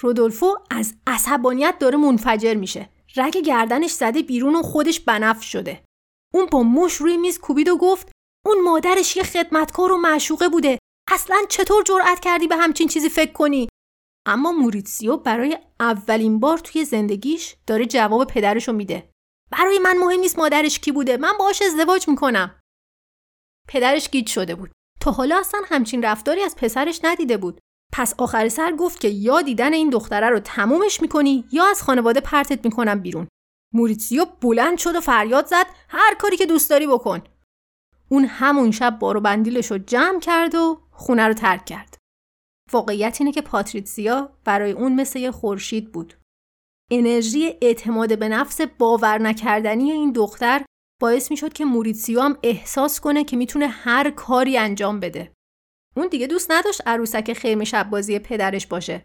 [0.00, 2.88] رودولفو از عصبانیت داره منفجر میشه.
[3.16, 5.84] رگ گردنش زده بیرون و خودش بنف شده.
[6.34, 8.12] اون با مش روی میز کوبید و گفت
[8.46, 10.78] اون مادرش یه خدمتکار و معشوقه بوده.
[11.10, 13.68] اصلا چطور جرأت کردی به همچین چیزی فکر کنی؟
[14.26, 19.10] اما موریتسیو برای اولین بار توی زندگیش داره جواب پدرشو میده.
[19.52, 21.16] برای من مهم نیست مادرش کی بوده.
[21.16, 22.60] من باهاش ازدواج می‌کنم.
[23.68, 24.70] پدرش گیج شده بود.
[25.00, 27.60] تا حالا اصلا همچین رفتاری از پسرش ندیده بود.
[27.92, 32.20] پس آخر سر گفت که یا دیدن این دختره رو تمومش می‌کنی یا از خانواده
[32.20, 33.28] پرتت می‌کنم بیرون.
[33.74, 37.22] موریتسیو بلند شد و فریاد زد هر کاری که دوست داری بکن.
[38.08, 41.96] اون همون شب بارو بندیلش رو جمع کرد و خونه رو ترک کرد.
[42.72, 46.14] واقعیت اینه که پاتریسیا برای اون مثل یه خورشید بود.
[46.90, 50.64] انرژی اعتماد به نفس باور نکردنی این دختر
[51.00, 55.34] باعث می شد که موریتسیو هم احساس کنه که می‌تونه هر کاری انجام بده.
[55.96, 59.04] اون دیگه دوست نداشت عروسک خیمه شب بازی پدرش باشه.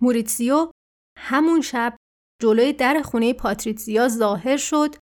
[0.00, 0.70] موریتسیو
[1.18, 1.96] همون شب
[2.42, 4.96] جلوی در خونه پاتریسیا ظاهر شد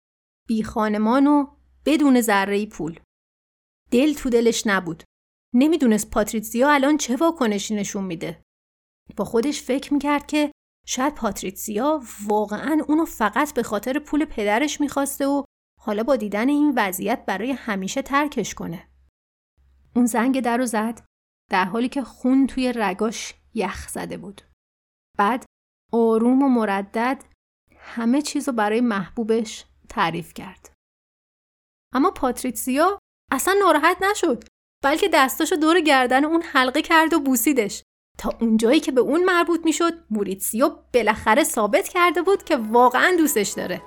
[0.47, 2.99] بی خانمان و بدون ذره پول.
[3.91, 5.03] دل تو دلش نبود.
[5.55, 8.41] نمی‌دونست پاتریسیا الان چه واکنشی نشون میده.
[9.17, 10.51] با خودش فکر می‌کرد که
[10.87, 15.43] شاید پاتریسیا واقعا اونو فقط به خاطر پول پدرش می‌خواسته و
[15.79, 18.89] حالا با دیدن این وضعیت برای همیشه ترکش کنه.
[19.95, 21.05] اون زنگ در رو زد
[21.51, 24.41] در حالی که خون توی رگاش یخ زده بود.
[25.17, 25.45] بعد
[25.93, 27.23] آروم و مردد
[27.77, 30.73] همه چیز رو برای محبوبش تعریف کرد.
[31.93, 32.99] اما پاتریسیا
[33.31, 34.43] اصلا ناراحت نشد
[34.83, 37.83] بلکه دستاشو دور گردن اون حلقه کرد و بوسیدش
[38.17, 43.49] تا اونجایی که به اون مربوط می‌شد موریتسیو بالاخره ثابت کرده بود که واقعا دوستش
[43.49, 43.81] داره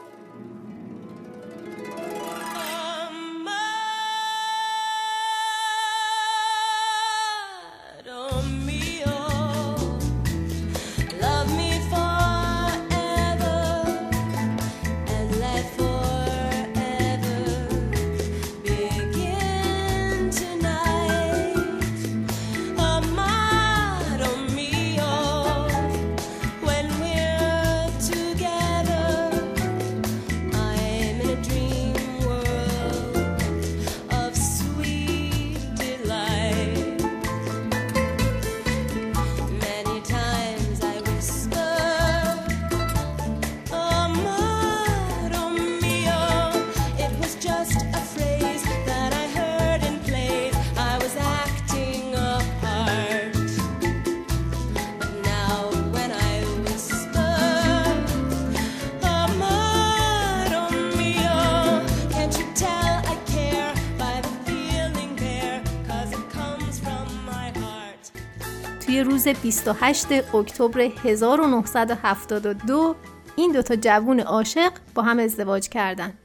[69.27, 72.97] روز 28 اکتبر 1972
[73.37, 76.19] این دوتا جوون عاشق با هم ازدواج کردند.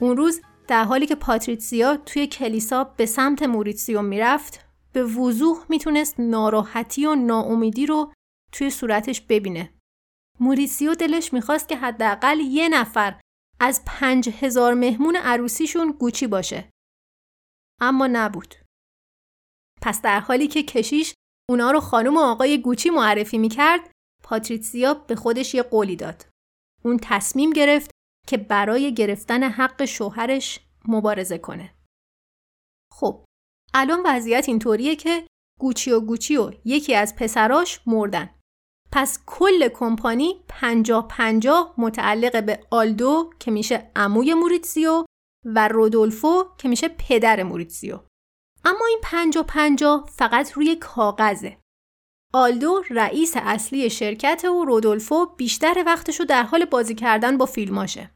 [0.00, 6.20] اون روز در حالی که پاتریسیا توی کلیسا به سمت موریتسیو می‌رفت به وضوح می‌تونست
[6.20, 8.12] ناراحتی و ناامیدی رو
[8.52, 9.74] توی صورتش ببینه.
[10.40, 13.20] موریسیو دلش می‌خواست که حداقل یه نفر
[13.60, 16.70] از پنج هزار مهمون عروسیشون گوچی باشه.
[17.80, 18.54] اما نبود.
[19.82, 21.14] پس در حالی که کشیش
[21.50, 23.90] اونا رو خانم و آقای گوچی معرفی می‌کرد
[24.22, 26.26] پاتریسیا به خودش یه قولی داد.
[26.84, 27.90] اون تصمیم گرفت
[28.26, 31.74] که برای گرفتن حق شوهرش مبارزه کنه.
[32.92, 33.24] خب
[33.74, 35.26] الان وضعیت اینطوریه که
[35.60, 38.30] گوچی و گوچی و یکی از پسراش مردن.
[38.92, 45.04] پس کل کمپانی پنجاه پنجاه متعلق به آلدو که میشه عموی موریتسیو
[45.44, 48.00] و رودولفو که میشه پدر موریتسیو.
[48.64, 51.58] اما این پنجا پنجا فقط روی کاغذه.
[52.34, 58.14] آلدو رئیس اصلی شرکت و رودولفو بیشتر وقتشو در حال بازی کردن با فیلماشه.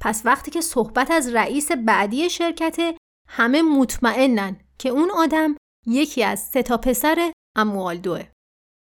[0.00, 2.96] پس وقتی که صحبت از رئیس بعدی شرکت
[3.28, 8.28] همه مطمئنن که اون آدم یکی از سه تا پسر امو آلدوه.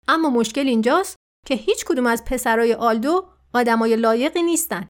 [0.08, 4.88] اما مشکل اینجاست که هیچ کدوم از پسرای آلدو آدمای لایقی نیستن.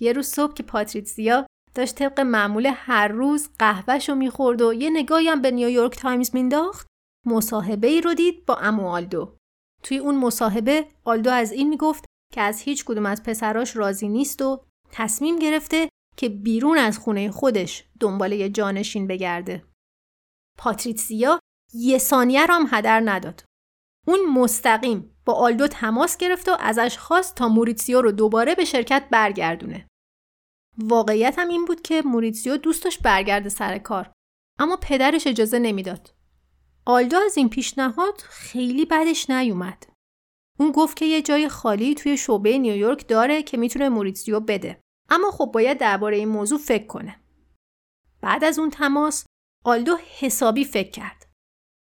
[0.00, 4.90] یه روز صبح که پاتریسیا داشت طبق معمول هر روز قهوهش رو می‌خورد و یه
[4.90, 6.86] نگاهی هم به نیویورک تایمز مینداخت
[7.26, 9.36] مصاحبه ای رو دید با عمو آلدو
[9.82, 14.42] توی اون مصاحبه آلدو از این می‌گفت که از هیچ کدوم از پسراش راضی نیست
[14.42, 19.64] و تصمیم گرفته که بیرون از خونه خودش دنبال یه جانشین بگرده.
[20.58, 21.40] پاتریسیا
[21.74, 23.44] یه ثانیه رو هم هدر نداد.
[24.06, 29.08] اون مستقیم با آلدو تماس گرفت و ازش خواست تا موریتسیو رو دوباره به شرکت
[29.10, 29.86] برگردونه.
[30.82, 34.12] واقعیت هم این بود که موریتسیو دوست داشت برگرده سر کار
[34.58, 36.14] اما پدرش اجازه نمی‌داد.
[36.86, 39.86] آلدو از این پیشنهاد خیلی بدش نیومد.
[40.58, 44.80] اون گفت که یه جای خالی توی شعبه نیویورک داره که می‌تونه به موریتسیو بده.
[45.08, 47.20] اما خب باید درباره این موضوع فکر کنه.
[48.20, 49.24] بعد از اون تماس
[49.64, 51.30] آلدو حسابی فکر کرد.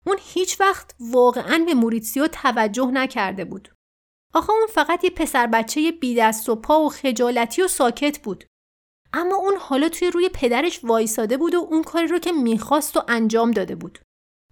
[0.07, 3.69] اون هیچ وقت واقعا به موریتسیو توجه نکرده بود.
[4.35, 8.45] آخه اون فقط یه پسر بچه بی دست و پا و خجالتی و ساکت بود.
[9.13, 13.03] اما اون حالا توی روی پدرش وایساده بود و اون کاری رو که می‌خواست و
[13.09, 13.99] انجام داده بود.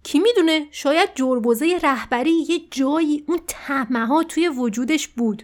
[0.03, 5.43] کی می‌دونه شاید جربوزه رهبری یه جایی اون تهمه ها توی وجودش بود.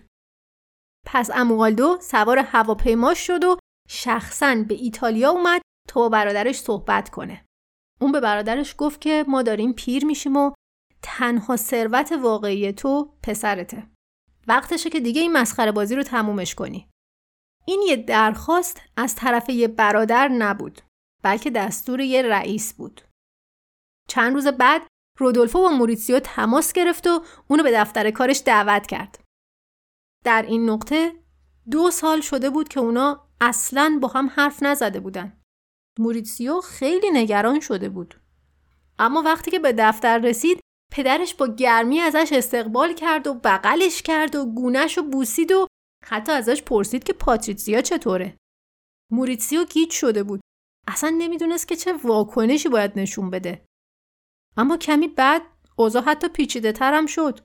[1.06, 3.58] پس اموالدو سوار هواپیما شد و
[3.90, 7.46] شخصا به ایتالیا اومد تا با برادرش صحبت کنه.
[8.02, 10.52] اون به برادرش گفت که ما داریم پیر میشیم و
[11.02, 13.88] تنها ثروت واقعی تو پسرته.
[14.48, 16.91] وقتشه که دیگه این مسخره بازی رو تمومش کنی.
[17.66, 20.82] این یه درخواست از طرف یه برادر نبود
[21.24, 23.02] بلکه دستور یه رئیس بود.
[24.08, 24.82] چند روز بعد
[25.20, 29.24] رودولفو با موریتسیو تماس گرفت و اونو به دفتر کارش دعوت کرد.
[30.26, 31.14] در این نقطه
[31.72, 35.42] دو سال شده بود که اونا اصلا با هم حرف نزده بودن.
[36.00, 38.22] موریتسیو خیلی نگران شده بود.
[39.00, 40.60] اما وقتی که به دفتر رسید
[40.92, 45.68] پدرش با گرمی ازش استقبال کرد و بغلش کرد و گونش و بوسید و
[46.06, 48.38] حتی ازش پرسید که پاتریسیا چطوره.
[49.12, 50.42] موریتسیو گیج شده بود.
[50.88, 53.66] اصلا نمی‌دونست که چه واکنشی باید نشون بده.
[54.58, 55.42] اما کمی بعد
[55.76, 57.40] اوضاع حتی پیچیده ترم شد.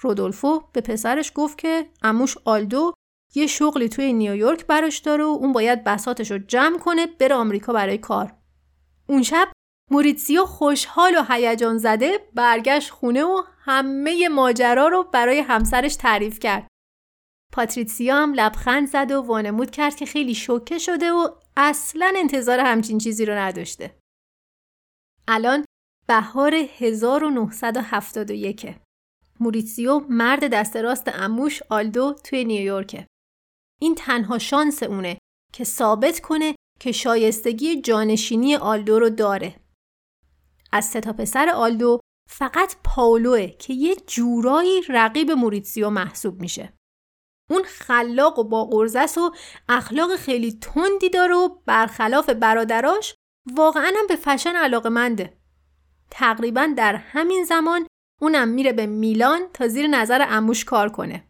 [0.00, 2.92] رودولفو به پسرش گفت که عموش آلدو
[3.34, 7.72] یه شغلی توی نیویورک براش داره و اون باید بساطش رو جمع کنه بره آمریکا
[7.72, 8.34] برای کار.
[9.08, 9.48] اون شب
[9.90, 16.68] موریتسیو خوشحال و هیجان زده برگشت خونه و همه ماجرا رو برای همسرش تعریف کرد.
[17.52, 22.98] پاتریسیا هم لبخند زد و وانمود کرد که خیلی شوکه شده و اصلا انتظار همچین
[22.98, 23.98] چیزی رو نداشته.
[25.28, 25.64] الان
[26.08, 28.74] بهار 1971
[29.40, 33.06] موریتسیو مرد دست راست عموش آلدو توی نیویورکه.
[33.80, 35.18] این تنها شانس اونه
[35.52, 39.60] که ثابت کنه که شایستگی جانشینی آلدو رو داره.
[40.72, 46.77] از سه تا پسر آلدو فقط پاولوه که یه جورایی رقیب موریتسیو محسوب میشه.
[47.50, 49.34] اون خلاق و با قرزس و
[49.68, 53.14] اخلاق خیلی تندی داره و برخلاف برادراش
[53.52, 55.38] واقعا هم به فشن علاقه منده.
[56.10, 57.86] تقریبا در همین زمان
[58.20, 61.24] اونم میره به میلان تا زیر نظر اموش کار کنه.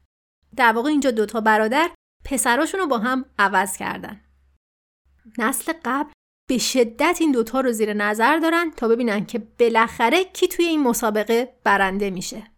[0.56, 1.90] در واقع اینجا دوتا برادر
[2.24, 4.20] پسراشون رو با هم عوض کردن.
[5.38, 6.10] نسل قبل
[6.48, 10.82] به شدت این دوتا رو زیر نظر دارن تا ببینن که بالاخره کی توی این
[10.82, 12.50] مسابقه برنده میشه.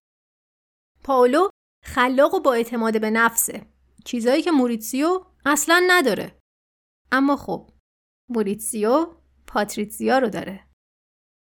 [1.05, 1.49] پاولو
[1.85, 3.66] خلاق و با اعتماد به نفسه.
[4.05, 6.38] چیزایی که موریتسیو اصلا نداره.
[7.12, 7.71] اما خب
[8.29, 9.07] موریتسیو
[9.47, 10.66] پاتریتسیا رو داره.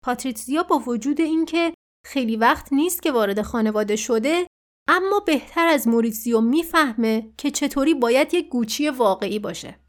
[0.03, 1.73] پاتریتسیا با وجود اینکه
[2.05, 4.47] خیلی وقت نیست که وارد خانواده شده
[4.87, 9.79] اما بهتر از موریتسیو می‌فهمه که چطوری باید یک گوچی واقعی باشه.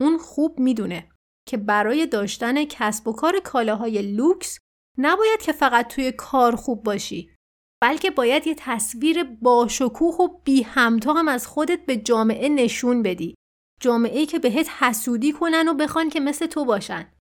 [0.00, 1.08] اون خوب می‌دونه
[1.48, 4.58] که برای داشتن کسب و کار کالاهای لوکس
[4.98, 7.30] نباید که فقط توی کار خوب باشی
[7.80, 13.34] بلکه باید یه تصویر باشکوه و بی همتا هم از خودت به جامعه نشون بدی.
[13.80, 17.12] جامعه که بهت حسودی کنن و بخوان که مثل تو باشن.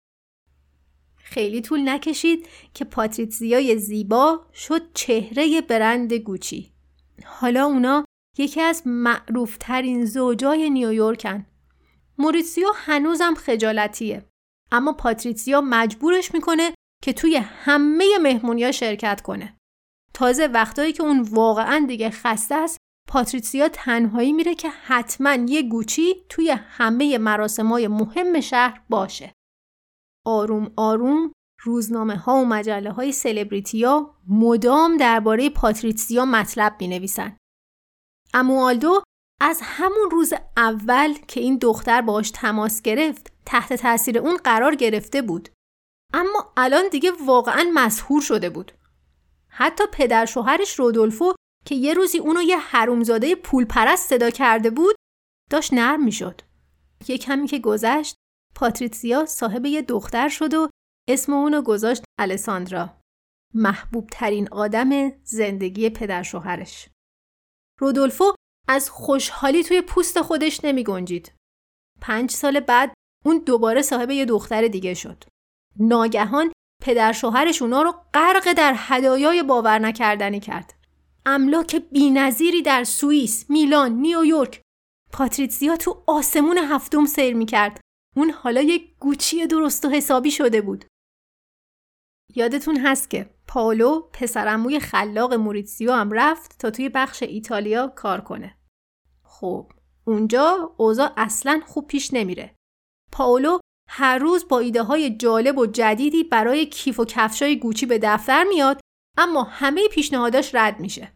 [1.18, 6.74] خیلی طول نکشید که پاتریتزیای زیبا شد چهره برند گوچی.
[7.26, 8.06] حالا اونا
[8.38, 11.46] یکی از معروفترین زوجای نیویورکن.
[12.18, 14.26] موریسیو هنوزم خجالتیه.
[14.72, 19.57] اما پاتریسیا مجبورش می‌کنه که توی همه مهمونیا شرکت کنه.
[20.18, 26.26] تازه وقتایی که اون واقعا دیگه خسته است پاتریسیا تنهایی میره که حتما یه گوچی
[26.30, 29.34] توی همه مراسمای مهم شهر باشه.
[30.26, 31.32] آروم آروم
[31.64, 37.38] روزنامه ها و مجله های سلبریتی ها مدام درباره پاتریسیا مطلب می نویسن.
[38.34, 39.02] اموالدو
[39.42, 45.22] از همون روز اول که این دختر باش تماس گرفت تحت تاثیر اون قرار گرفته
[45.22, 45.50] بود.
[46.14, 48.77] اما الان دیگه واقعا مسهور شده بود.
[49.60, 51.34] حتی پدر شوهرش رودولفو
[51.66, 54.96] که یه روزی اونو یه حرومزاده پول پرست صدا کرده بود
[55.52, 56.42] داشت نرم می‌شد.
[57.08, 58.16] یه کمی که گذشت
[58.56, 60.70] پاتریسیا صاحب یه دختر شد و
[61.10, 63.02] اسم اونو گذاشت الساندرا.
[63.54, 66.90] محبوب ترین آدم زندگی پدر شوهرش.
[67.80, 68.36] رودولفو
[68.68, 71.34] از خوشحالی توی پوست خودش نمی گنجید.
[72.02, 72.94] پنج سال بعد
[73.26, 75.24] اون دوباره صاحب یه دختر دیگه شد.
[75.80, 76.52] ناگهان
[76.82, 80.74] پدر شوهرش اونا رو غرق در هدایای باور نکردنی کرد.
[81.26, 84.62] املاک بینظیری در سوئیس، میلان، نیویورک.
[85.12, 87.82] پاتریسیا تو آسمون هفتم سیر می‌کرد.
[88.16, 90.86] اون حالا یک گوچی درست و حسابی شده بود.
[92.36, 98.58] یادتون هست که پاولو پسرموی خلاق موریتسیو هم رفت تا توی بخش ایتالیا کار کنه.
[99.24, 99.72] خب
[100.06, 102.56] اونجا اوضاع اصلا خوب پیش نمیره.
[103.12, 103.60] پاولو
[103.90, 108.44] هر روز با ایده های جالب و جدیدی برای کیف و کفشای گوچی به دفتر
[108.44, 108.80] میاد
[109.18, 111.14] اما همه پیشنهاداش رد میشه.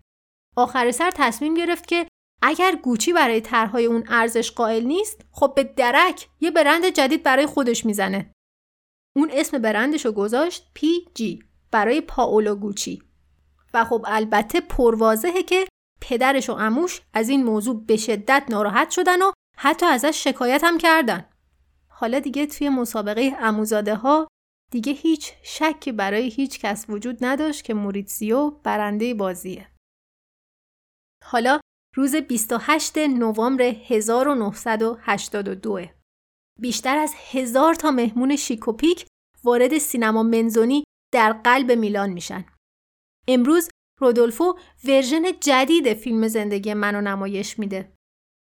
[0.57, 2.07] آخر سر تصمیم گرفت که
[2.41, 7.45] اگر گوچی برای طرحهای اون ارزش قائل نیست خب به درک یه برند جدید برای
[7.45, 8.31] خودش می‌زنه.
[9.15, 13.03] اون اسم برندش رو گذاشت پی جی برای پاولو گوچی
[13.73, 15.67] و خب البته پروازهه که
[16.01, 20.77] پدرش و اموش از این موضوع به شدت ناراحت شدن و حتی ازش شکایت هم
[20.77, 21.30] کردن.
[22.01, 24.27] حالا دیگه توی مسابقه اموزاده ها
[24.71, 29.71] دیگه هیچ شکی برای هیچ کس وجود نداشت که موریتسیو برنده بازیه.
[31.25, 31.59] حالا
[31.95, 35.81] روز 28 نوامبر 1982
[36.59, 39.05] بیشتر از هزار تا مهمون شیک و پیک
[39.43, 40.83] وارد سینما منزونی
[41.13, 42.45] در قلب میلان میشن.
[43.27, 47.93] امروز رودولفو ورژن جدید فیلم زندگی منو نمایش میده.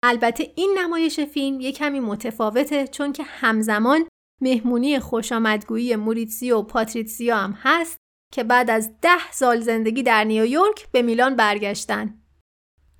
[0.03, 4.07] البته این نمایش فیلم یه کمی متفاوته چون که همزمان
[4.41, 7.97] مهمونی خوشامدگویی موریتسیو و پاتریسیا هم هست
[8.33, 12.21] که بعد از ده سال زندگی در نیویورک به میلان برگشتن.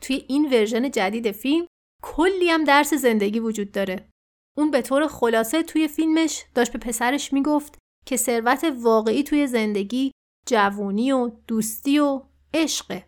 [0.02, 1.68] توی این ورژن جدید فیلم
[2.04, 4.10] کلی هم درس زندگی وجود داره.
[4.58, 10.12] اون به طور خلاصه توی فیلمش داشت به پسرش می‌گفت که ثروت واقعی توی زندگی
[10.47, 12.22] جوونی و دوستی و
[12.54, 13.06] عشقه.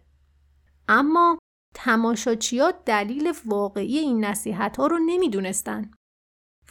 [0.87, 1.37] اما
[1.73, 5.91] تماشاچیا دلیل واقعی این نصیحت ها رو نمی‌دونستن.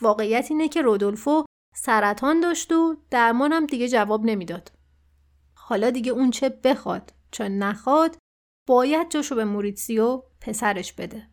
[0.00, 1.44] واقعیت اینه که رودولفو
[1.76, 4.72] سرطان داشت و درمانم دیگه جواب نمی‌داد.
[5.54, 8.18] حالا دیگه اون چه بخواد چون نخواد
[8.68, 11.30] باید جاشو به موریتسیو پسرش بده.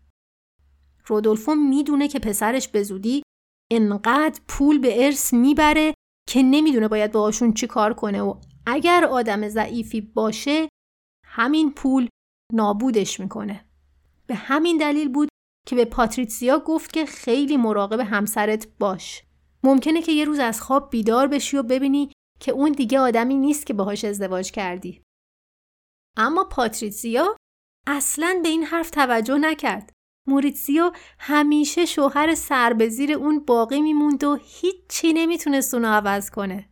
[1.05, 3.24] رودولفو می‌دونه که پسرش به زودی
[3.72, 5.93] انقدر پول به ارث می‌بره
[6.30, 10.70] که نمی‌دونه باید باهاشون چی کار کنه و اگر آدم ضعیفی باشه
[11.26, 12.07] همین پول
[12.53, 13.65] نابودش می‌کنه.
[14.27, 15.29] به همین دلیل بود
[15.67, 19.23] که به پاتریسیا گفت که خیلی مراقب همسرت باش.
[19.63, 23.65] ممکنه که یه روز از خواب بیدار بشی و ببینی که اون دیگه آدمی نیست
[23.65, 25.01] که باهاش ازدواج کردی.
[26.17, 27.35] اما پاتریسیا
[27.87, 29.93] اصلا به این حرف توجه نکرد.
[30.27, 36.69] موریتسیو همیشه شوهر سربزیر اون باقی میموند و هیچی نمی‌تونست اونو عوض کنه.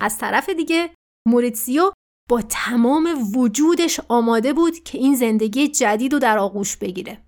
[0.00, 0.94] از طرف دیگه
[1.28, 1.92] موریتسیو
[2.28, 7.18] با تمام وجودش آماده بود که این زندگی جدید رو در آغوش بگیره.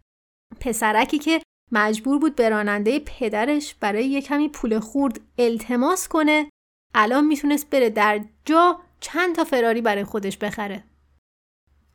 [0.61, 1.43] پسرکی که
[1.73, 6.51] مجبور بود به راننده پدرش برای یه کمی پول خورد التماس کنه
[6.95, 10.85] الان می‌تونست بره در جا چند تا فراری برای خودش بخره.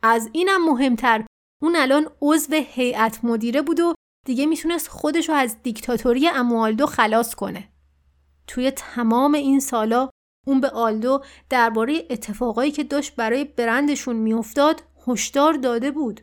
[0.02, 1.26] از اینم مهمتر
[1.62, 3.94] اون الان عضو هیئت مدیره بود و
[4.26, 7.68] دیگه می‌تونست خودشو از دیکتاتوری اموالدو خلاص کنه.
[8.46, 10.10] توی تمام این سالا
[10.46, 16.20] اون به آلدو درباره اتفاقایی که داشت برای برندشون میافتاد هشدار داده بود.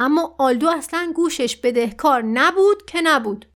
[0.00, 3.46] اما آلدو اصلا گوشش بدهکار نبود که نبود.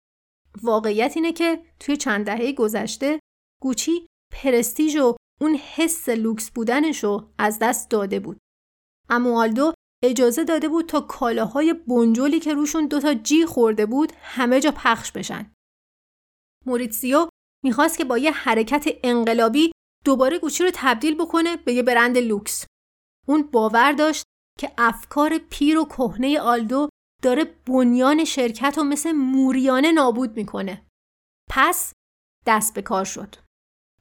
[0.62, 3.20] واقعیت اینه که توی چند دهه گذشته
[3.62, 8.38] گوچی پرستیژ و اون حس لوکس بودنشو از دست داده بود.
[9.08, 9.72] اما آلدو
[10.04, 15.12] اجازه داده بود تا کالاهای بنجلی که روشون دوتا جی خورده بود همه جا پخش
[15.12, 15.52] بشن.
[16.66, 17.28] موریتسیو
[17.64, 19.72] می‌خواست که با یه حرکت انقلابی
[20.04, 22.66] دوباره گوچی رو تبدیل بکنه به یه برند لوکس.
[23.28, 24.24] اون باور داشت
[24.58, 26.88] که افکار پیر و کهنه آلدو
[27.22, 30.86] داره بنیان شرکت رو مثل موریانه نابود می‌کنه.
[31.50, 31.92] پس
[32.46, 33.36] دست به کار شد.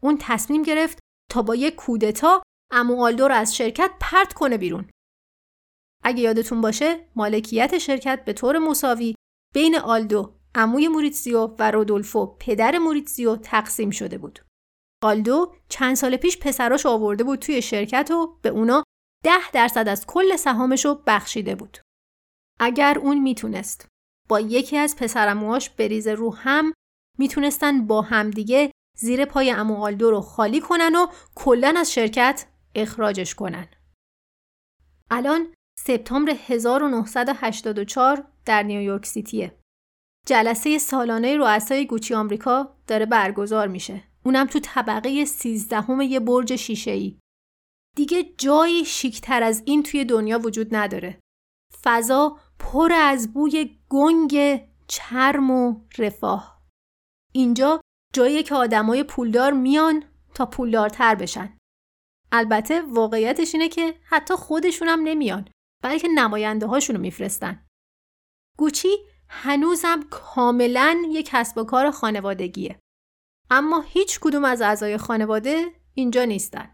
[0.01, 0.99] اون تصمیم گرفت
[1.31, 4.89] تا با یک کودتا عمو آلدو رو از شرکت پرت کنه بیرون.
[6.03, 9.15] اگه یادتون باشه مالکیت شرکت به طور مساوی
[9.53, 14.39] بین آلدو، عموی موریتسیو و رودولفو پدر موریتسیو تقسیم شده بود.
[15.03, 18.83] آلدو چند سال پیش پسراش آورده بود توی شرکت و به اونا
[19.23, 21.77] ده درصد از کل سهامش رو بخشیده بود.
[22.59, 23.87] اگر اون می‌تونست
[24.29, 26.73] با یکی از پسرعموهاش بریزه رو هم
[27.17, 32.45] می‌تونستن با همدیگه زیر پای عمو آلدو رو خالی کنن و کلا از شرکت
[32.75, 33.67] اخراجش کنن.
[35.11, 39.59] الان سپتامبر 1984 در نیویورک سیتیه.
[40.27, 44.08] جلسه سالانه رؤسای گوچی آمریکا داره برگزار میشه.
[44.25, 47.15] اونم تو طبقه سیزدهم یه برج شیشه
[47.95, 51.19] دیگه جایی شیکتر از این توی دنیا وجود نداره.
[51.83, 56.61] فضا پر از بوی گنگ چرم و رفاه.
[57.33, 57.81] اینجا
[58.13, 60.03] جایی که آدمای پولدار میان
[60.35, 61.57] تا پولدارتر بشن.
[62.31, 65.49] البته واقعیتش اینه که حتی خودشون هم نمیان
[65.83, 67.65] بلکه نماینده هاشون رو میفرستن.
[68.57, 68.89] گوچی
[69.29, 72.79] هنوزم کاملا یک کسب و کار خانوادگیه.
[73.49, 76.73] اما هیچ کدوم از اعضای خانواده اینجا نیستن.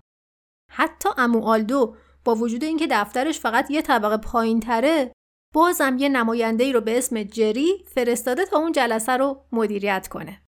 [0.71, 1.95] حتی امو آلدو
[2.25, 5.11] با وجود اینکه دفترش فقط یه طبقه پایین تره
[5.53, 10.41] بازم یه نماینده ای رو به اسم جری فرستاده تا اون جلسه رو مدیریت کنه.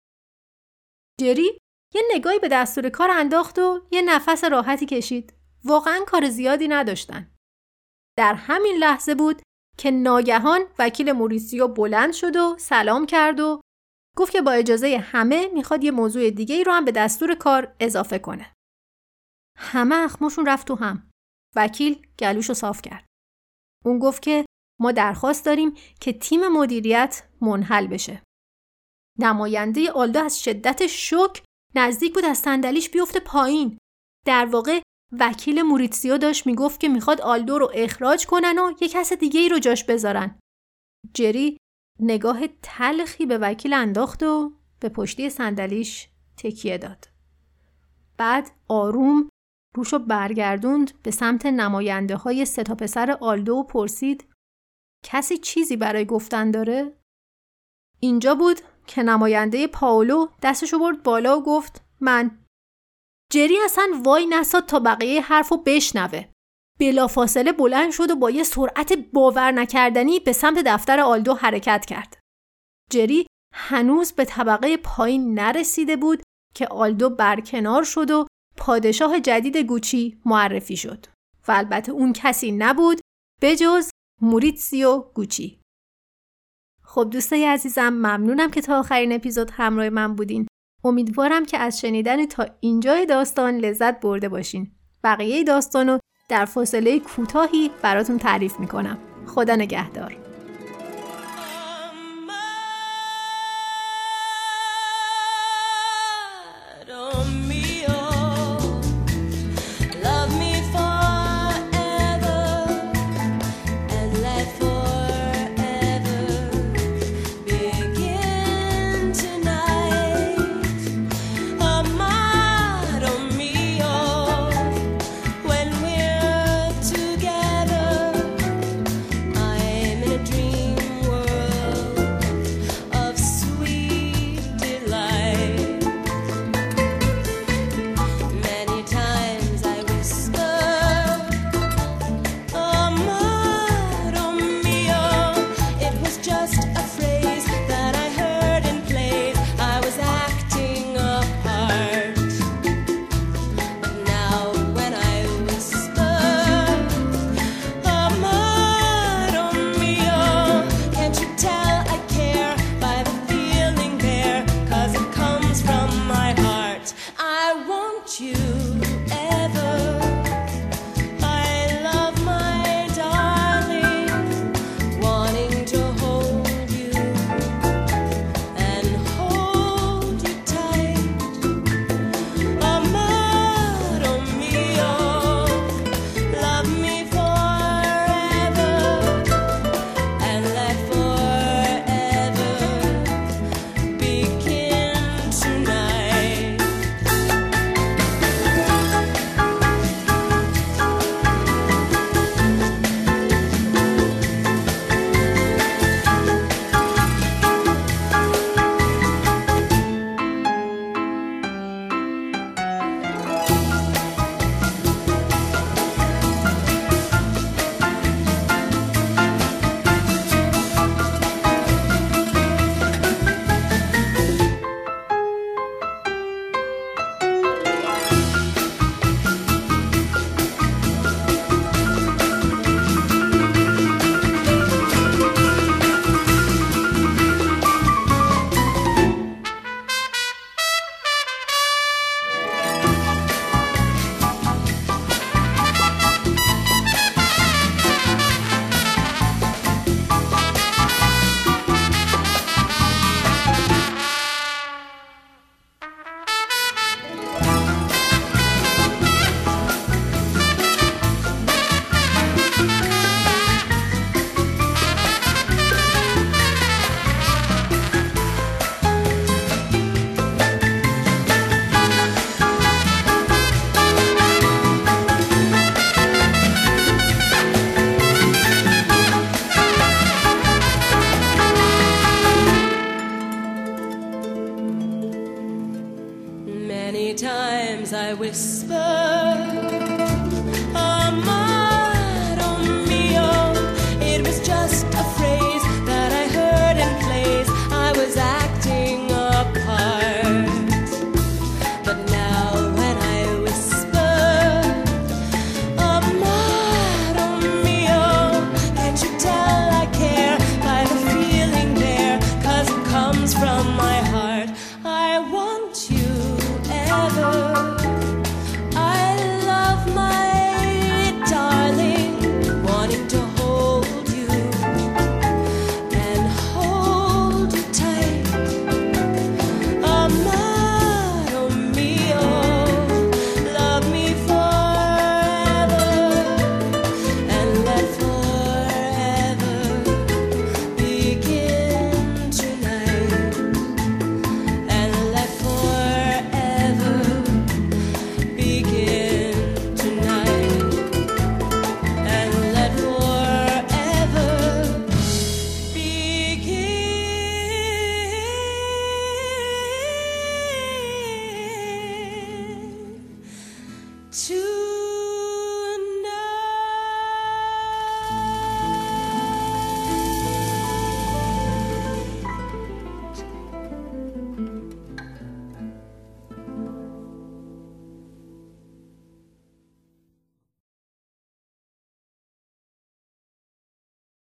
[1.22, 1.60] جری
[1.96, 5.34] یه نگاهی به دستور کار انداخت و یه نفس راحتی کشید.
[5.64, 7.32] واقعا کار زیادی نداشتن.
[8.18, 9.42] در همین لحظه بود
[9.78, 13.62] که ناگهان وکیل موریسیو بلند شد و سلام کرد و
[14.16, 17.76] گفت که با اجازه همه می‌خواد یه موضوع دیگه ای رو هم به دستور کار
[17.80, 18.53] اضافه کنه.
[19.57, 21.09] همه اخماشون رفت تو هم.
[21.55, 23.05] وکیل گلوش رو صاف کرد.
[23.86, 24.45] اون گفت که
[24.82, 28.22] ما درخواست داریم که تیم مدیریت منحل بشه.
[29.20, 31.43] نماینده آلدو از شدت شوک
[31.76, 33.78] نزدیک بود از صندلیش بیفته پایین.
[34.26, 34.82] در واقع
[35.20, 39.49] وکیل موریتسیو داشت می‌گفت که می‌خواد آلدو رو اخراج کنن و یه کس دیگه ای
[39.49, 40.39] رو جاش بذارن.
[41.13, 41.57] جری
[42.00, 47.08] نگاه تلخی به وکیل انداخت و به پشتی صندلیش تکیه داد.
[48.18, 49.30] بعد آروم
[49.76, 54.26] روشو برگردوند به سمت نماینده های سه تا پسر آلدو و پرسید
[55.06, 56.98] کسی چیزی برای گفتن داره؟
[58.00, 62.38] اینجا بود که نماینده پاولو دستشو برد بالا و گفت من
[63.32, 66.26] جری اصلا وای نساد تا بقیه حرف رو بشنوه
[66.80, 72.20] بلافاصله بلند شد و با یه سرعت باور نکردنی به سمت دفتر آلدو حرکت کرد.
[72.92, 76.24] جری هنوز به طبقه پایین نرسیده بود
[76.56, 81.06] که آلدو برکنار شد و پادشاه جدید گوچی معرفی شد
[81.48, 83.02] و البته اون کسی نبود
[83.42, 83.90] بجز
[84.22, 85.62] موریتسیو گوچی.
[86.84, 90.48] خب دوستای عزیزم ممنونم که تا آخرین اپیزود همراه من بودین.
[90.84, 94.72] امیدوارم که از شنیدن تا اینجای داستان لذت برده باشین.
[95.04, 96.00] بقیه داستانو
[96.30, 98.98] در فاصله کوتاهی براتون تعریف می‌کنم.
[99.28, 100.25] خدا نگهدار.